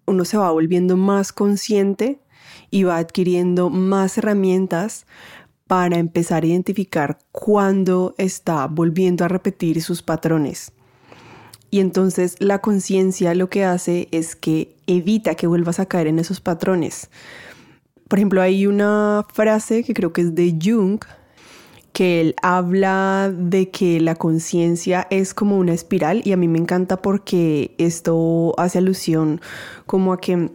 [0.04, 2.20] uno se va volviendo más consciente
[2.70, 5.06] y va adquiriendo más herramientas
[5.66, 10.72] para empezar a identificar cuándo está volviendo a repetir sus patrones.
[11.70, 16.18] Y entonces la conciencia lo que hace es que evita que vuelvas a caer en
[16.18, 17.10] esos patrones.
[18.08, 21.00] Por ejemplo, hay una frase que creo que es de Jung,
[21.92, 26.58] que él habla de que la conciencia es como una espiral y a mí me
[26.58, 29.40] encanta porque esto hace alusión
[29.84, 30.50] como a que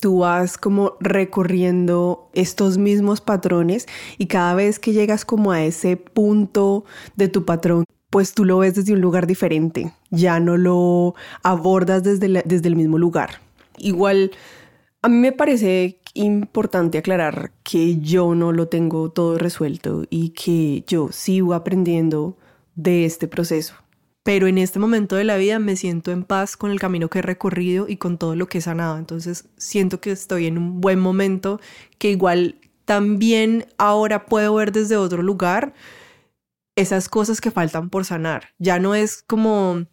[0.00, 3.86] tú vas como recorriendo estos mismos patrones
[4.18, 6.84] y cada vez que llegas como a ese punto
[7.16, 12.02] de tu patrón, pues tú lo ves desde un lugar diferente, ya no lo abordas
[12.02, 13.40] desde, desde el mismo lugar.
[13.78, 14.32] Igual,
[15.00, 20.84] a mí me parece importante aclarar que yo no lo tengo todo resuelto y que
[20.86, 22.36] yo sigo aprendiendo
[22.74, 23.76] de este proceso
[24.24, 27.20] pero en este momento de la vida me siento en paz con el camino que
[27.20, 28.96] he recorrido y con todo lo que he sanado.
[28.96, 31.60] Entonces siento que estoy en un buen momento,
[31.98, 32.54] que igual
[32.84, 35.74] también ahora puedo ver desde otro lugar
[36.76, 38.50] esas cosas que faltan por sanar.
[38.58, 39.86] Ya no es como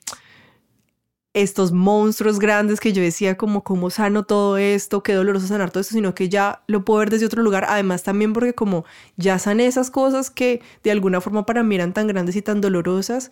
[1.34, 5.82] estos monstruos grandes que yo decía como cómo sano todo esto, qué doloroso sanar todo
[5.82, 7.65] esto, sino que ya lo puedo ver desde otro lugar.
[7.69, 11.93] Además también porque como ya sané esas cosas que de alguna forma para mí eran
[11.93, 13.32] tan grandes y tan dolorosas,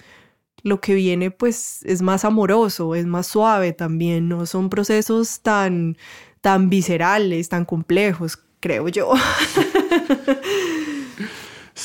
[0.63, 5.97] lo que viene pues es más amoroso, es más suave también, no son procesos tan,
[6.41, 9.13] tan viscerales, tan complejos, creo yo.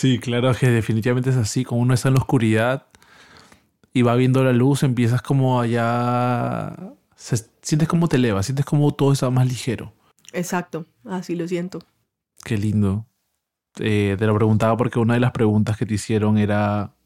[0.02, 2.88] Sí, claro que definitivamente es así, como uno está en la oscuridad
[3.94, 6.74] y va viendo la luz, empiezas como allá,
[7.14, 9.92] sientes como te eleva, sientes como todo está más ligero.
[10.32, 11.78] Exacto, así lo siento.
[12.42, 13.06] Qué lindo.
[13.78, 16.96] Eh, te lo preguntaba porque una de las preguntas que te hicieron era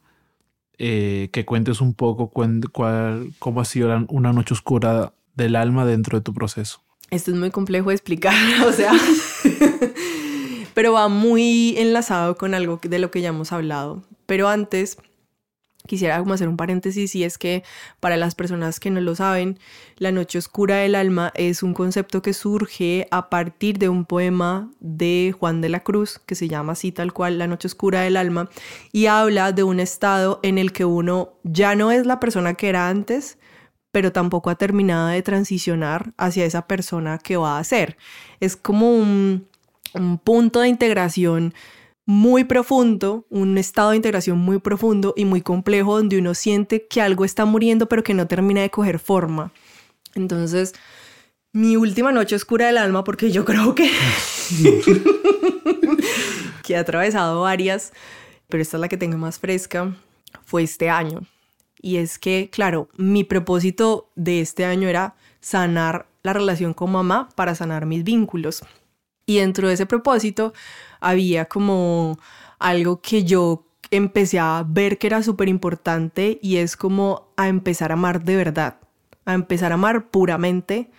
[0.79, 2.63] eh, que cuentes un poco cuál,
[3.39, 6.81] cómo ha sido una noche oscura del alma dentro de tu proceso.
[7.11, 8.35] Esto es muy complejo de explicar,
[8.67, 8.93] o sea,
[10.77, 14.03] pero va muy enlazado con algo de lo que ya hemos hablado.
[14.27, 14.99] Pero antes,
[15.87, 17.65] quisiera como hacer un paréntesis y es que
[17.99, 19.59] para las personas que no lo saben,
[19.97, 24.71] la noche oscura del alma es un concepto que surge a partir de un poema
[24.81, 28.19] de Juan de la Cruz que se llama así tal cual La noche oscura del
[28.19, 28.51] alma
[28.93, 32.69] y habla de un estado en el que uno ya no es la persona que
[32.69, 33.39] era antes,
[33.93, 37.97] pero tampoco ha terminado de transicionar hacia esa persona que va a ser.
[38.41, 39.49] Es como un,
[39.95, 41.55] un punto de integración
[42.05, 47.03] muy profundo, un estado de integración muy profundo y muy complejo donde uno siente que
[47.03, 49.53] algo está muriendo pero que no termina de coger forma.
[50.15, 50.73] Entonces,
[51.53, 53.91] mi última noche oscura del alma, porque yo creo que,
[56.63, 57.93] que he atravesado varias,
[58.49, 59.97] pero esta es la que tengo más fresca,
[60.45, 61.23] fue este año.
[61.81, 67.29] Y es que, claro, mi propósito de este año era sanar la relación con mamá
[67.35, 68.63] para sanar mis vínculos.
[69.27, 70.55] Y dentro de ese propósito
[71.01, 72.19] había como
[72.59, 77.91] algo que yo empecé a ver que era súper importante y es como a empezar
[77.91, 78.79] a amar de verdad,
[79.25, 80.91] a empezar a amar puramente.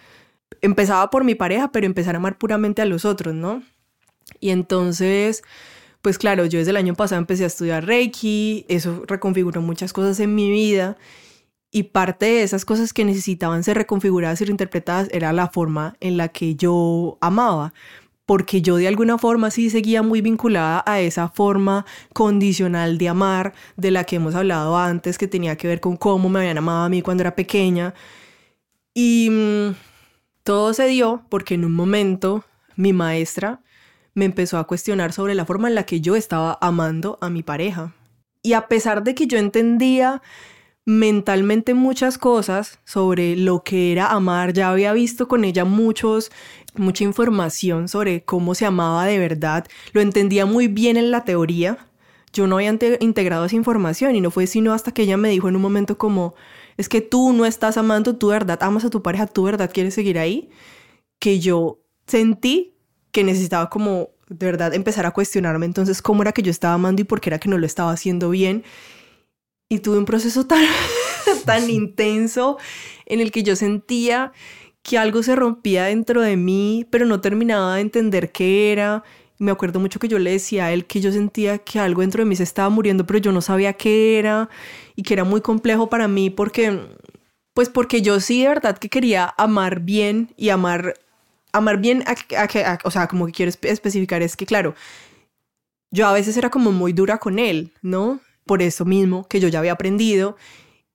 [0.62, 3.64] Empezaba por mi pareja, pero empezar a amar puramente a los otros, ¿no?
[4.40, 5.44] Y entonces,
[6.02, 10.20] pues claro, yo desde el año pasado empecé a estudiar Reiki, eso reconfiguró muchas cosas
[10.20, 10.98] en mi vida
[11.72, 16.18] y parte de esas cosas que necesitaban ser reconfiguradas y reinterpretadas era la forma en
[16.18, 17.74] la que yo amaba
[18.28, 23.54] porque yo de alguna forma sí seguía muy vinculada a esa forma condicional de amar
[23.78, 26.84] de la que hemos hablado antes, que tenía que ver con cómo me habían amado
[26.84, 27.94] a mí cuando era pequeña.
[28.94, 29.76] Y mm,
[30.44, 32.44] todo se dio porque en un momento
[32.76, 33.62] mi maestra
[34.14, 37.44] me empezó a cuestionar sobre la forma en la que yo estaba amando a mi
[37.44, 37.96] pareja.
[38.44, 40.22] Y a pesar de que yo entendía
[40.88, 46.32] mentalmente muchas cosas sobre lo que era amar, ya había visto con ella muchos
[46.76, 51.78] mucha información sobre cómo se amaba de verdad, lo entendía muy bien en la teoría.
[52.32, 55.50] Yo no había integrado esa información y no fue sino hasta que ella me dijo
[55.50, 56.36] en un momento como,
[56.78, 59.94] es que tú no estás amando, de verdad amas a tu pareja, de verdad quieres
[59.94, 60.50] seguir ahí,
[61.20, 62.76] que yo sentí
[63.12, 67.02] que necesitaba como de verdad empezar a cuestionarme entonces cómo era que yo estaba amando
[67.02, 68.64] y por qué era que no lo estaba haciendo bien.
[69.70, 70.64] Y tuve un proceso tan,
[71.46, 72.58] tan intenso
[73.06, 74.32] en el que yo sentía
[74.88, 79.04] que algo se rompía dentro de mí, pero no terminaba de entender qué era
[79.38, 82.24] Me acuerdo mucho que yo le decía a él que yo sentía que algo dentro
[82.24, 84.50] de mí se estaba muriendo, pero yo no sabía qué era
[84.96, 86.80] y que era muy complejo para mí porque,
[87.54, 90.94] pues porque yo sí de verdad que quería amar bien y amar,
[91.52, 94.74] amar bien, a, o sea, como que quiero especificar es que, claro,
[95.92, 98.22] yo a veces era como muy dura con él, ¿no?
[98.48, 100.38] Por eso mismo que yo ya había aprendido.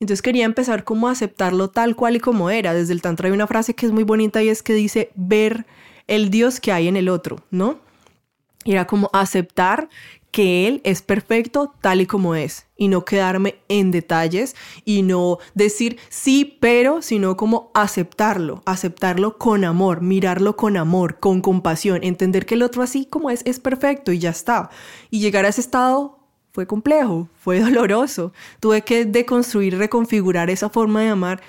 [0.00, 2.74] Entonces quería empezar como a aceptarlo tal cual y como era.
[2.74, 5.64] Desde el Tantra hay una frase que es muy bonita y es que dice ver
[6.08, 7.78] el Dios que hay en el otro, ¿no?
[8.64, 9.88] Y era como aceptar
[10.32, 15.38] que Él es perfecto tal y como es y no quedarme en detalles y no
[15.54, 22.46] decir sí, pero, sino como aceptarlo, aceptarlo con amor, mirarlo con amor, con compasión, entender
[22.46, 24.70] que el otro así como es es perfecto y ya está.
[25.10, 26.21] Y llegar a ese estado
[26.52, 28.32] fue complejo, fue doloroso.
[28.60, 31.42] Tuve que deconstruir, reconfigurar esa forma de amar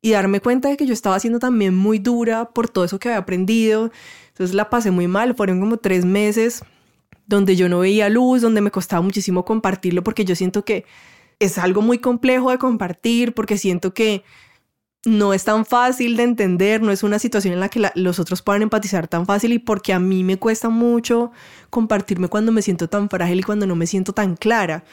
[0.00, 3.08] y darme cuenta de que yo estaba siendo también muy dura por todo eso que
[3.08, 3.92] había aprendido.
[4.28, 6.64] Entonces la pasé muy mal, fueron como tres meses
[7.26, 10.84] donde yo no veía luz, donde me costaba muchísimo compartirlo porque yo siento que
[11.38, 14.24] es algo muy complejo de compartir, porque siento que
[15.04, 18.42] no es tan fácil de entender, no es una situación en la que los otros
[18.42, 21.32] puedan empatizar tan fácil y porque a mí me cuesta mucho
[21.70, 24.84] compartirme cuando me siento tan frágil y cuando no me siento tan clara,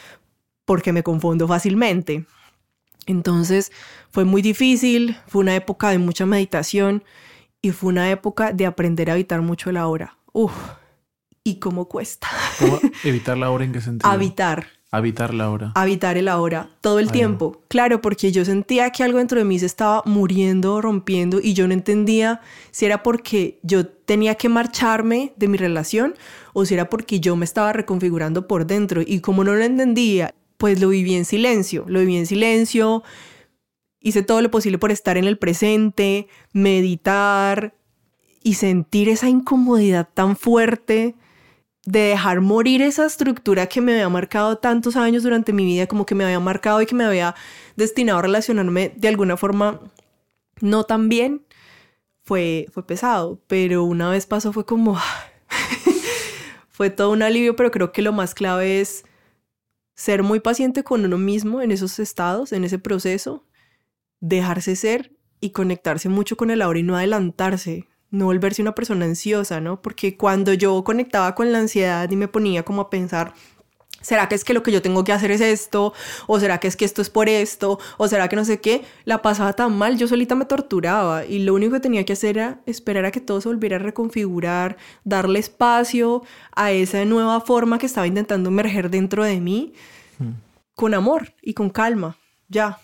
[0.66, 2.26] porque me confundo fácilmente.
[3.06, 3.72] Entonces
[4.10, 7.04] fue muy difícil, fue una época de mucha meditación
[7.62, 10.18] y fue una época de aprender a evitar mucho la hora.
[10.32, 10.54] Uf,
[11.44, 12.28] y cómo cuesta.
[12.60, 14.10] ¿Cómo evitar la hora en qué sentido?
[14.12, 14.79] Habitar.
[14.92, 15.72] Habitar la hora.
[15.76, 17.62] Habitar el ahora, todo el tiempo.
[17.68, 21.68] Claro, porque yo sentía que algo dentro de mí se estaba muriendo, rompiendo, y yo
[21.68, 26.16] no entendía si era porque yo tenía que marcharme de mi relación
[26.54, 29.04] o si era porque yo me estaba reconfigurando por dentro.
[29.06, 31.86] Y como no lo entendía, pues lo viví en silencio.
[31.88, 33.04] Lo viví en silencio,
[34.00, 37.76] hice todo lo posible por estar en el presente, meditar
[38.42, 41.16] y sentir esa incomodidad tan fuerte
[41.86, 46.06] de dejar morir esa estructura que me había marcado tantos años durante mi vida, como
[46.06, 47.36] que me había marcado y que me había
[47.76, 49.80] destinado a relacionarme de alguna forma
[50.62, 51.46] no tan bien,
[52.22, 53.42] fue, fue pesado.
[53.48, 54.98] Pero una vez pasó fue como...
[56.70, 59.04] fue todo un alivio, pero creo que lo más clave es
[59.96, 63.44] ser muy paciente con uno mismo en esos estados, en ese proceso,
[64.22, 65.12] dejarse ser
[65.42, 69.82] y conectarse mucho con el ahora y no adelantarse, no volverse una persona ansiosa, ¿no?
[69.82, 73.34] Porque cuando yo conectaba con la ansiedad y me ponía como a pensar,
[74.02, 75.94] ¿será que es que lo que yo tengo que hacer es esto?
[76.28, 77.80] ¿O será que es que esto es por esto?
[77.98, 78.84] ¿O será que no sé qué?
[79.06, 82.38] La pasaba tan mal, yo solita me torturaba y lo único que tenía que hacer
[82.38, 86.24] era esperar a que todo se volviera a reconfigurar, darle espacio
[86.56, 89.74] a esa nueva forma que estaba intentando emerger dentro de mí,
[90.18, 90.32] hmm.
[90.76, 92.80] con amor y con calma, ya.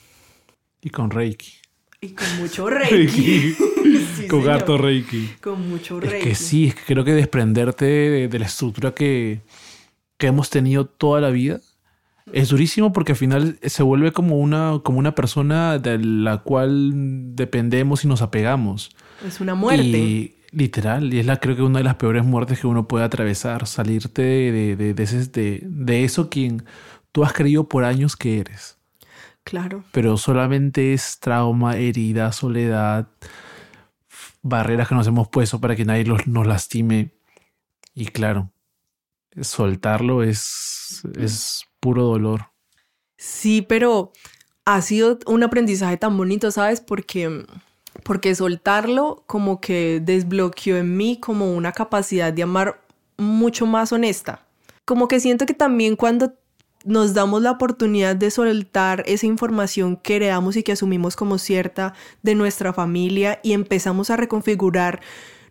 [0.82, 1.54] Y con Reiki.
[2.02, 3.56] Y con mucho Reiki.
[4.30, 5.30] con harto Reiki.
[5.42, 6.18] Con mucho Reiki.
[6.18, 7.86] Es que sí, es que creo que desprenderte
[8.28, 9.42] de, la estructura que,
[10.18, 11.60] que, hemos tenido toda la vida
[12.32, 17.36] es durísimo porque al final se vuelve como una, como una persona de la cual
[17.36, 18.90] dependemos y nos apegamos.
[19.26, 19.84] Es una muerte.
[19.84, 23.06] Y, literal, y es la, creo que una de las peores muertes que uno puede
[23.06, 26.64] atravesar, salirte de, de, de, de eso quien
[27.12, 28.78] tú has creído por años que eres.
[29.44, 29.84] Claro.
[29.92, 33.08] Pero solamente es trauma, herida, soledad,
[34.46, 37.12] barreras que nos hemos puesto para que nadie nos lastime.
[37.96, 38.52] Y claro,
[39.42, 42.52] soltarlo es, es puro dolor.
[43.18, 44.12] Sí, pero
[44.66, 46.80] ha sido un aprendizaje tan bonito, ¿sabes?
[46.80, 47.46] Porque,
[48.04, 52.82] porque soltarlo como que desbloqueó en mí como una capacidad de amar
[53.18, 54.46] mucho más honesta.
[54.84, 56.34] Como que siento que también cuando
[56.86, 61.94] nos damos la oportunidad de soltar esa información que heredamos y que asumimos como cierta
[62.22, 65.02] de nuestra familia y empezamos a reconfigurar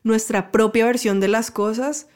[0.05, 2.07] nuestra propia versión de las cosas,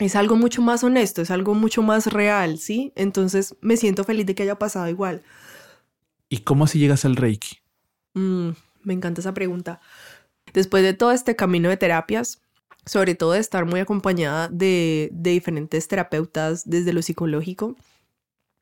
[0.00, 2.92] es algo mucho más honesto, es algo mucho más real, ¿sí?
[2.96, 5.22] Entonces me siento feliz de que haya pasado igual.
[6.28, 7.58] ¿Y cómo así llegas al Reiki?
[8.14, 8.50] Mm,
[8.82, 9.80] me encanta esa pregunta.
[10.52, 12.42] Después de todo este camino de terapias,
[12.86, 17.76] sobre todo de estar muy acompañada de, de diferentes terapeutas desde lo psicológico,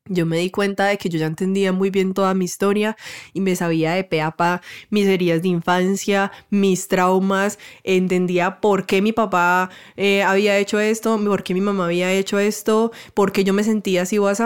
[0.09, 2.97] yo me di cuenta de que yo ya entendía muy bien toda mi historia
[3.33, 8.85] y me sabía de pe a pa mis heridas de infancia, mis traumas, entendía por
[8.85, 13.31] qué mi papá eh, había hecho esto, por qué mi mamá había hecho esto, por
[13.31, 14.43] qué yo me sentía así o así,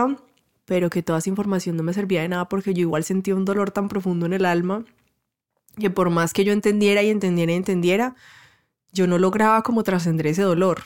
[0.66, 3.46] pero que toda esa información no me servía de nada porque yo igual sentía un
[3.46, 4.86] dolor tan profundo en el alma
[5.80, 8.16] que por más que yo entendiera y entendiera y entendiera,
[8.92, 10.84] yo no lograba como trascender ese dolor.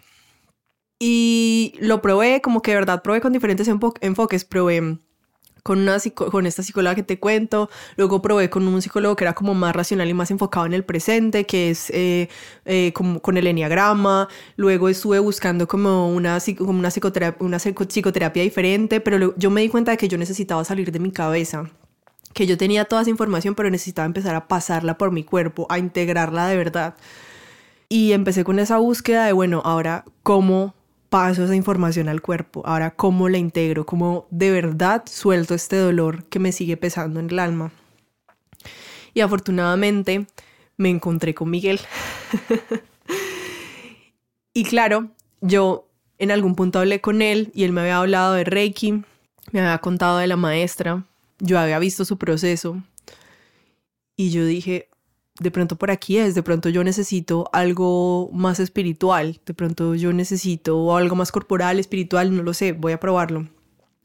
[0.99, 4.45] Y lo probé, como que de verdad probé con diferentes enfoques.
[4.45, 4.99] Probé
[5.65, 9.33] con, una con esta psicóloga que te cuento, luego probé con un psicólogo que era
[9.33, 12.29] como más racional y más enfocado en el presente, que es eh,
[12.65, 19.01] eh, con el enneagrama, luego estuve buscando como una, como una, psicoterapia, una psicoterapia diferente,
[19.01, 21.67] pero yo me di cuenta de que yo necesitaba salir de mi cabeza
[22.33, 25.79] que yo tenía toda esa información, pero necesitaba empezar a pasarla por mi cuerpo, a
[25.79, 26.95] integrarla de verdad.
[27.89, 30.74] Y empecé con esa búsqueda de, bueno, ahora, ¿cómo
[31.09, 32.61] paso esa información al cuerpo?
[32.65, 33.85] Ahora, ¿cómo la integro?
[33.85, 37.71] ¿Cómo de verdad suelto este dolor que me sigue pesando en el alma?
[39.13, 40.27] Y afortunadamente
[40.77, 41.79] me encontré con Miguel.
[44.53, 45.09] y claro,
[45.41, 45.87] yo
[46.17, 49.03] en algún punto hablé con él y él me había hablado de Reiki,
[49.51, 51.05] me había contado de la maestra,
[51.39, 52.81] yo había visto su proceso
[54.15, 54.89] y yo dije,
[55.39, 60.13] de pronto por aquí es, de pronto yo necesito algo más espiritual, de pronto yo
[60.13, 63.47] necesito algo más corporal, espiritual, no lo sé, voy a probarlo.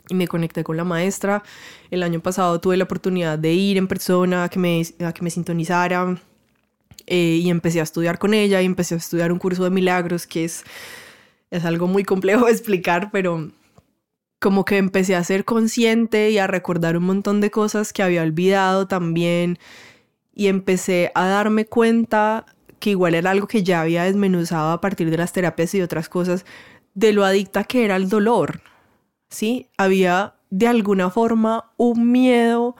[0.08, 1.44] Y me conecté con la maestra.
[1.92, 5.22] El año pasado tuve la oportunidad de ir en persona a que me, a que
[5.22, 6.20] me sintonizara
[7.06, 10.26] eh, y empecé a estudiar con ella y empecé a estudiar un curso de milagros
[10.26, 10.64] que es,
[11.52, 13.52] es algo muy complejo de explicar, pero
[14.40, 18.22] como que empecé a ser consciente y a recordar un montón de cosas que había
[18.22, 19.58] olvidado también
[20.40, 22.46] y empecé a darme cuenta
[22.78, 26.08] que igual era algo que ya había desmenuzado a partir de las terapias y otras
[26.08, 26.46] cosas,
[26.94, 28.62] de lo adicta que era el dolor.
[29.28, 29.68] ¿Sí?
[29.76, 32.74] Había de alguna forma un miedo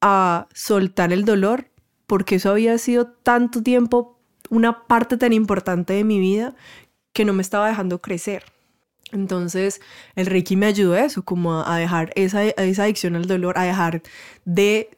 [0.00, 1.66] a soltar el dolor,
[2.06, 6.54] porque eso había sido tanto tiempo una parte tan importante de mi vida
[7.12, 8.44] que no me estaba dejando crecer.
[9.10, 9.80] Entonces,
[10.14, 13.64] el Reiki me ayudó a eso, como a dejar esa, esa adicción al dolor, a
[13.64, 14.02] dejar
[14.44, 14.95] de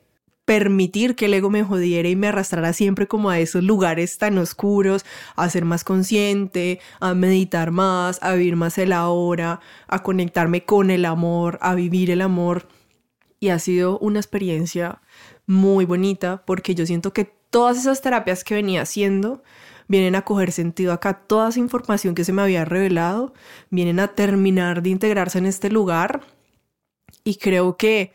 [0.49, 4.39] permitir que el ego me jodiera y me arrastrara siempre como a esos lugares tan
[4.39, 5.05] oscuros,
[5.37, 10.89] a ser más consciente, a meditar más, a vivir más el ahora, a conectarme con
[10.91, 12.67] el amor, a vivir el amor.
[13.39, 15.03] Y ha sido una experiencia
[15.47, 19.43] muy bonita porque yo siento que todas esas terapias que venía haciendo
[19.87, 21.13] vienen a coger sentido acá.
[21.27, 23.35] Toda esa información que se me había revelado
[23.69, 26.23] vienen a terminar de integrarse en este lugar.
[27.23, 28.15] Y creo que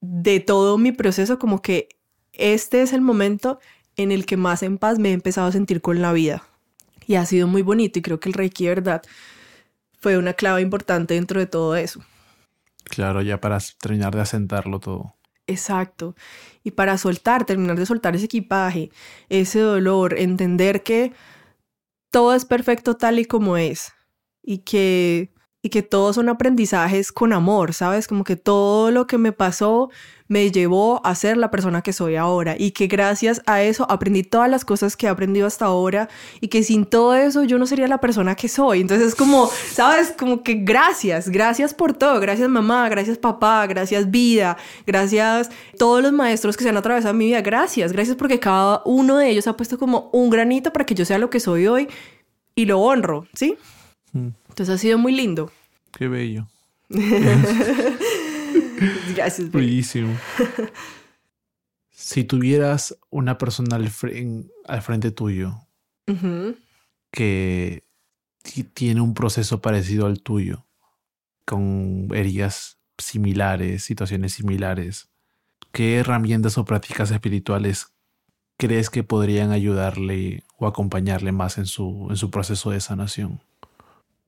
[0.00, 1.88] de todo mi proceso, como que
[2.32, 3.58] este es el momento
[3.96, 6.42] en el que más en paz me he empezado a sentir con la vida.
[7.06, 9.02] Y ha sido muy bonito y creo que el Reiki, verdad,
[9.98, 12.00] fue una clave importante dentro de todo eso.
[12.84, 15.14] Claro, ya para terminar de asentarlo todo.
[15.46, 16.14] Exacto.
[16.64, 18.90] Y para soltar, terminar de soltar ese equipaje,
[19.28, 21.12] ese dolor, entender que
[22.10, 23.92] todo es perfecto tal y como es
[24.42, 25.32] y que
[25.66, 28.06] y que todos son aprendizajes con amor, ¿sabes?
[28.06, 29.90] Como que todo lo que me pasó
[30.28, 34.22] me llevó a ser la persona que soy ahora y que gracias a eso aprendí
[34.22, 36.08] todas las cosas que he aprendido hasta ahora
[36.40, 38.80] y que sin todo eso yo no sería la persona que soy.
[38.80, 40.14] Entonces es como, ¿sabes?
[40.16, 44.56] Como que gracias, gracias por todo, gracias mamá, gracias papá, gracias vida,
[44.86, 45.50] gracias
[45.80, 49.16] todos los maestros que se han atravesado en mi vida, gracias, gracias porque cada uno
[49.16, 51.88] de ellos ha puesto como un granito para que yo sea lo que soy hoy
[52.54, 53.58] y lo honro, ¿sí?
[54.12, 54.28] Mm.
[54.56, 55.52] Entonces ha sido muy lindo.
[55.92, 56.48] Qué bello.
[59.14, 59.50] Gracias.
[59.50, 60.16] Bellísimo.
[61.90, 63.90] si tuvieras una persona al,
[64.80, 65.60] frente tuyo
[67.10, 67.84] que
[68.72, 70.64] tiene un proceso parecido al tuyo,
[71.44, 75.10] con heridas similares, situaciones similares,
[75.70, 77.88] ¿qué herramientas o prácticas espirituales
[78.56, 83.42] crees que podrían ayudarle o acompañarle más en su, en su proceso de sanación?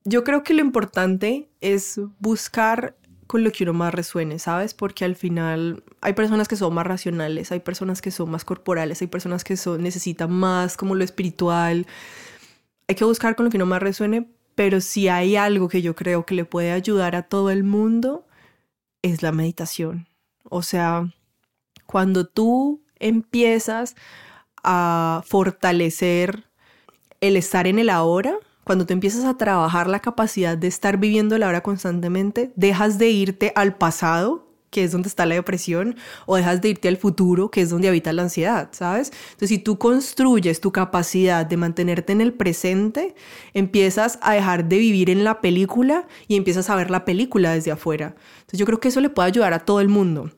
[0.05, 2.96] Yo creo que lo importante es buscar
[3.28, 4.72] con lo que uno más resuene, ¿sabes?
[4.72, 9.03] Porque al final hay personas que son más racionales, hay personas que son más corporales,
[9.03, 11.86] hay personas que son, necesitan más como lo espiritual.
[12.88, 15.94] Hay que buscar con lo que uno más resuene, pero si hay algo que yo
[15.94, 18.26] creo que le puede ayudar a todo el mundo,
[19.03, 20.09] es la meditación.
[20.44, 21.12] O sea,
[21.84, 23.94] cuando tú empiezas
[24.62, 26.44] a fortalecer
[27.20, 28.38] el estar en el ahora,
[28.68, 33.08] cuando te empiezas a trabajar la capacidad de estar viviendo la hora constantemente, dejas de
[33.08, 35.96] irte al pasado, que es donde está la depresión,
[36.26, 39.11] o dejas de irte al futuro, que es donde habita la ansiedad, ¿sabes?
[39.30, 43.14] Entonces, si tú construyes tu capacidad de mantenerte en el presente,
[43.54, 47.70] empiezas a dejar de vivir en la película y empiezas a ver la película desde
[47.70, 48.16] afuera.
[48.40, 50.30] Entonces, yo creo que eso le puede ayudar a todo el mundo.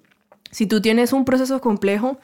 [0.52, 2.20] Si tú tienes un proceso complejo,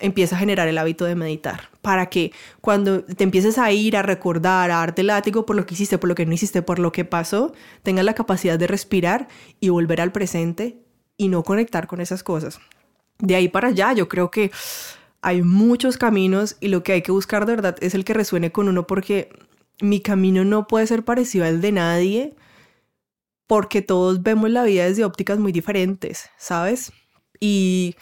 [0.00, 1.68] empieza a generar el hábito de meditar.
[1.82, 5.74] Para que cuando te empieces a ir, a recordar, a darte látigo por lo que
[5.74, 7.52] hiciste, por lo que no hiciste, por lo que pasó,
[7.82, 9.28] tengas la capacidad de respirar
[9.60, 10.82] y volver al presente
[11.16, 12.60] y no conectar con esas cosas.
[13.18, 14.50] De ahí para allá, yo creo que
[15.22, 18.52] hay muchos caminos y lo que hay que buscar de verdad es el que resuene
[18.52, 19.30] con uno porque
[19.80, 22.34] mi camino no puede ser parecido al de nadie
[23.46, 26.92] porque todos vemos la vida desde ópticas muy diferentes, ¿sabes?
[27.40, 27.96] Y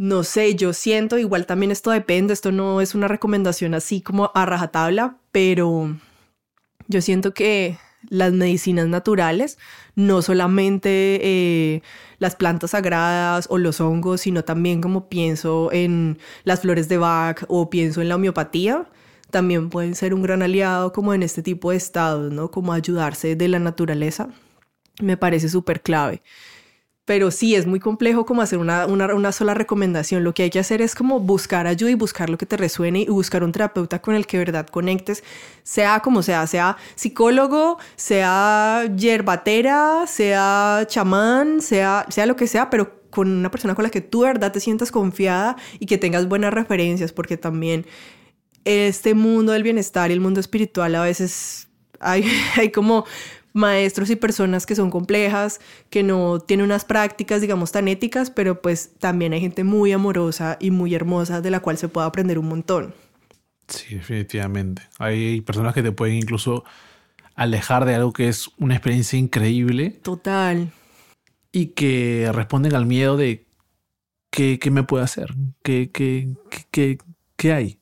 [0.00, 4.30] no sé, yo siento, igual también esto depende, esto no es una recomendación así como
[4.34, 5.94] a rajatabla, pero
[6.88, 7.76] yo siento que
[8.08, 9.58] las medicinas naturales,
[9.96, 11.82] no solamente eh,
[12.18, 17.44] las plantas sagradas o los hongos, sino también como pienso en las flores de Bach
[17.48, 18.88] o pienso en la homeopatía,
[19.30, 22.50] también pueden ser un gran aliado como en este tipo de estados, ¿no?
[22.50, 24.30] Como ayudarse de la naturaleza.
[25.02, 26.22] Me parece súper clave
[27.10, 30.22] pero sí es muy complejo como hacer una, una, sola recomendación.
[30.22, 33.00] Lo que hay que hacer es como buscar ayuda y buscar lo que te resuene
[33.00, 35.24] y buscar un terapeuta con el que verdad conectes,
[35.64, 43.00] sea como sea, sea psicólogo, sea yerbatera, sea chamán, sea, sea lo que sea, pero
[43.10, 46.54] con una persona con la que tú verdad te sientas confiada y que tengas buenas
[46.54, 47.86] referencias, porque también
[48.64, 51.66] este mundo del bienestar y el mundo espiritual a veces
[51.98, 52.24] hay,
[52.56, 53.04] hay como
[53.52, 55.60] maestros y personas que son complejas,
[55.90, 60.56] que no tienen unas prácticas, digamos, tan éticas, pero pues también hay gente muy amorosa
[60.60, 62.94] y muy hermosa de la cual se puede aprender un montón.
[63.68, 64.82] Sí, definitivamente.
[64.98, 66.64] Hay personas que te pueden incluso
[67.34, 69.90] alejar de algo que es una experiencia increíble.
[70.02, 70.72] Total.
[71.52, 73.46] Y que responden al miedo de
[74.30, 76.34] qué, qué me puede hacer, qué, qué,
[76.70, 76.98] qué,
[77.36, 77.78] qué hay.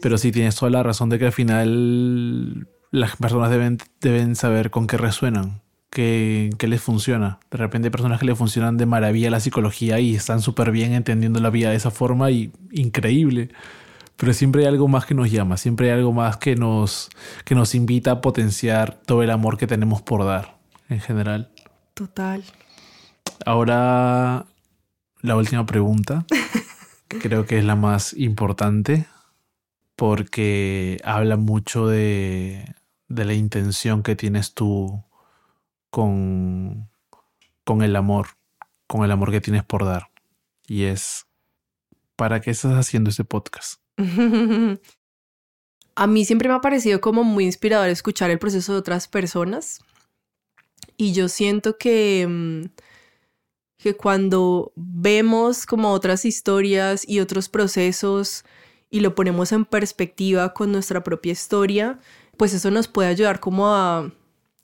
[0.00, 4.70] Pero sí tienes toda la razón de que al final las personas deben, deben saber
[4.70, 5.60] con qué resuenan,
[5.90, 7.38] qué, qué, les funciona.
[7.50, 10.92] De repente hay personas que les funcionan de maravilla la psicología y están súper bien
[10.92, 13.50] entendiendo la vida de esa forma y increíble.
[14.16, 17.08] Pero siempre hay algo más que nos llama, siempre hay algo más que nos,
[17.44, 20.58] que nos invita a potenciar todo el amor que tenemos por dar
[20.88, 21.50] en general.
[21.94, 22.42] Total.
[23.46, 24.46] Ahora,
[25.20, 26.24] la última pregunta,
[27.08, 29.06] creo que es la más importante,
[29.94, 32.74] porque habla mucho de,
[33.08, 35.02] de la intención que tienes tú
[35.90, 36.88] con,
[37.64, 38.28] con el amor,
[38.86, 40.10] con el amor que tienes por dar.
[40.66, 41.26] Y es,
[42.16, 43.80] ¿para qué estás haciendo este podcast?
[45.94, 49.80] A mí siempre me ha parecido como muy inspirador escuchar el proceso de otras personas.
[50.96, 52.66] Y yo siento que, mm,
[53.78, 58.44] que cuando vemos como otras historias y otros procesos
[58.90, 61.98] y lo ponemos en perspectiva con nuestra propia historia,
[62.38, 64.10] pues eso nos puede ayudar como a,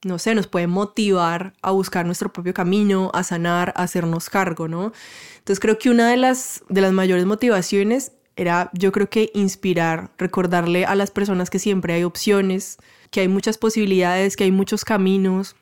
[0.04, 4.68] no sé, nos puede motivar a buscar nuestro propio camino, a sanar, a hacernos cargo,
[4.68, 4.92] ¿no?
[5.38, 10.10] Entonces creo que una de las, de las mayores motivaciones era, yo creo que inspirar,
[10.18, 12.78] recordarle a las personas que siempre hay opciones,
[13.10, 15.56] que hay muchas posibilidades, que hay muchos caminos.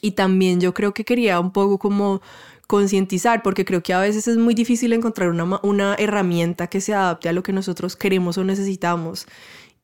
[0.00, 2.20] Y también yo creo que quería un poco como
[2.66, 6.94] concientizar, porque creo que a veces es muy difícil encontrar una, una herramienta que se
[6.94, 9.26] adapte a lo que nosotros queremos o necesitamos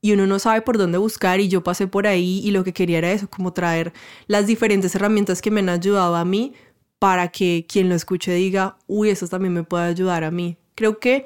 [0.03, 2.75] y uno no sabe por dónde buscar y yo pasé por ahí y lo que
[2.75, 3.93] quería era eso, como traer
[4.27, 6.55] las diferentes herramientas que me han ayudado a mí
[6.99, 10.57] para que quien lo escuche diga, uy, eso también me puede ayudar a mí.
[10.75, 11.25] Creo que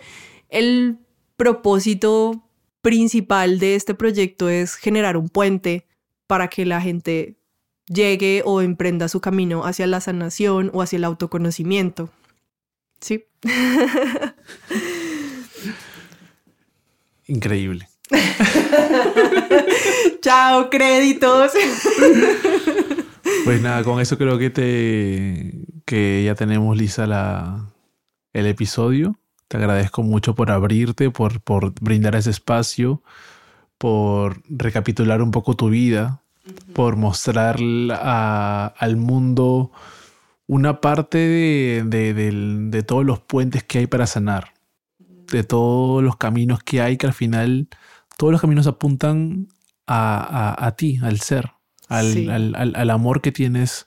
[0.51, 0.99] el
[1.37, 2.45] propósito
[2.83, 5.87] principal de este proyecto es generar un puente
[6.27, 7.37] para que la gente
[7.89, 12.11] llegue o emprenda su camino hacia la sanación o hacia el autoconocimiento.
[13.01, 13.25] Sí.
[17.27, 17.89] Increíble.
[20.21, 21.53] Chao, créditos.
[23.45, 25.55] pues nada, con eso creo que te
[25.85, 27.67] que ya tenemos lisa la,
[28.33, 29.19] el episodio.
[29.49, 33.03] Te agradezco mucho por abrirte, por, por brindar ese espacio,
[33.79, 36.23] por recapitular un poco tu vida,
[36.73, 39.71] por mostrar al mundo
[40.49, 44.55] una parte de, de, todos los puentes que hay para sanar,
[44.99, 47.69] de todos los caminos que hay que al final
[48.17, 49.49] todos los caminos apuntan
[49.87, 51.53] a, ti, al ser,
[51.89, 53.87] al, amor que tienes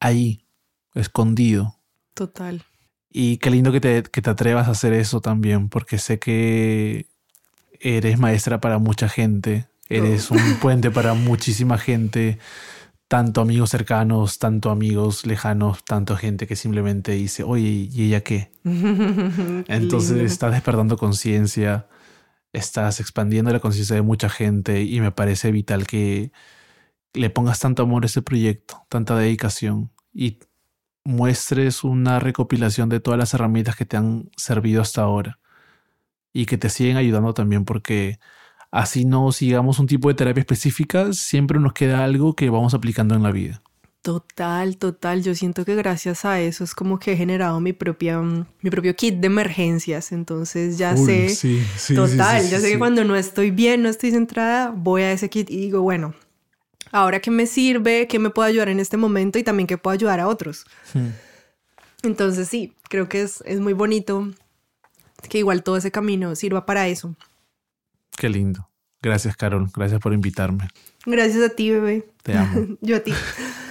[0.00, 0.46] ahí,
[0.94, 1.76] escondido.
[2.14, 2.64] Total.
[3.10, 7.06] Y qué lindo que te, que te atrevas a hacer eso también, porque sé que
[7.80, 12.38] eres maestra para mucha gente, eres un puente para muchísima gente,
[13.08, 18.50] tanto amigos cercanos, tanto amigos lejanos, tanto gente que simplemente dice, oye, ¿y ella qué?
[19.68, 21.86] Entonces estás despertando conciencia,
[22.56, 26.32] estás expandiendo la conciencia de mucha gente y me parece vital que
[27.12, 30.38] le pongas tanto amor a este proyecto, tanta dedicación y
[31.04, 35.38] muestres una recopilación de todas las herramientas que te han servido hasta ahora
[36.32, 38.18] y que te siguen ayudando también porque
[38.70, 43.14] así no sigamos un tipo de terapia específica, siempre nos queda algo que vamos aplicando
[43.14, 43.62] en la vida.
[44.06, 45.24] Total, total.
[45.24, 48.70] Yo siento que gracias a eso es como que he generado mi propia, mm, mi
[48.70, 50.12] propio kit de emergencias.
[50.12, 51.36] Entonces ya sé,
[51.92, 55.50] total, ya sé que cuando no estoy bien, no estoy centrada, voy a ese kit
[55.50, 56.14] y digo, bueno,
[56.92, 59.94] ahora qué me sirve, qué me puede ayudar en este momento y también qué puedo
[59.94, 60.66] ayudar a otros.
[60.94, 61.08] Hmm.
[62.04, 64.30] Entonces sí, creo que es, es muy bonito
[65.28, 67.16] que igual todo ese camino sirva para eso.
[68.16, 68.70] Qué lindo.
[69.02, 69.68] Gracias, Carol.
[69.74, 70.68] Gracias por invitarme.
[71.04, 72.08] Gracias a ti, bebé.
[72.22, 72.76] Te amo.
[72.80, 73.12] Yo a ti.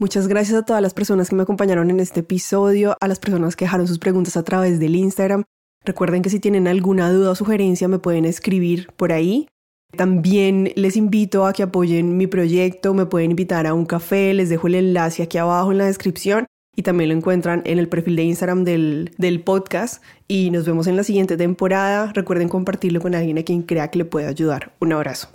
[0.00, 3.54] Muchas gracias a todas las personas que me acompañaron en este episodio, a las personas
[3.54, 5.44] que dejaron sus preguntas a través del Instagram.
[5.84, 9.46] Recuerden que si tienen alguna duda o sugerencia me pueden escribir por ahí.
[9.94, 14.48] También les invito a que apoyen mi proyecto, me pueden invitar a un café, les
[14.48, 18.16] dejo el enlace aquí abajo en la descripción y también lo encuentran en el perfil
[18.16, 22.10] de Instagram del, del podcast y nos vemos en la siguiente temporada.
[22.14, 24.72] Recuerden compartirlo con alguien a quien crea que le puede ayudar.
[24.80, 25.28] Un abrazo.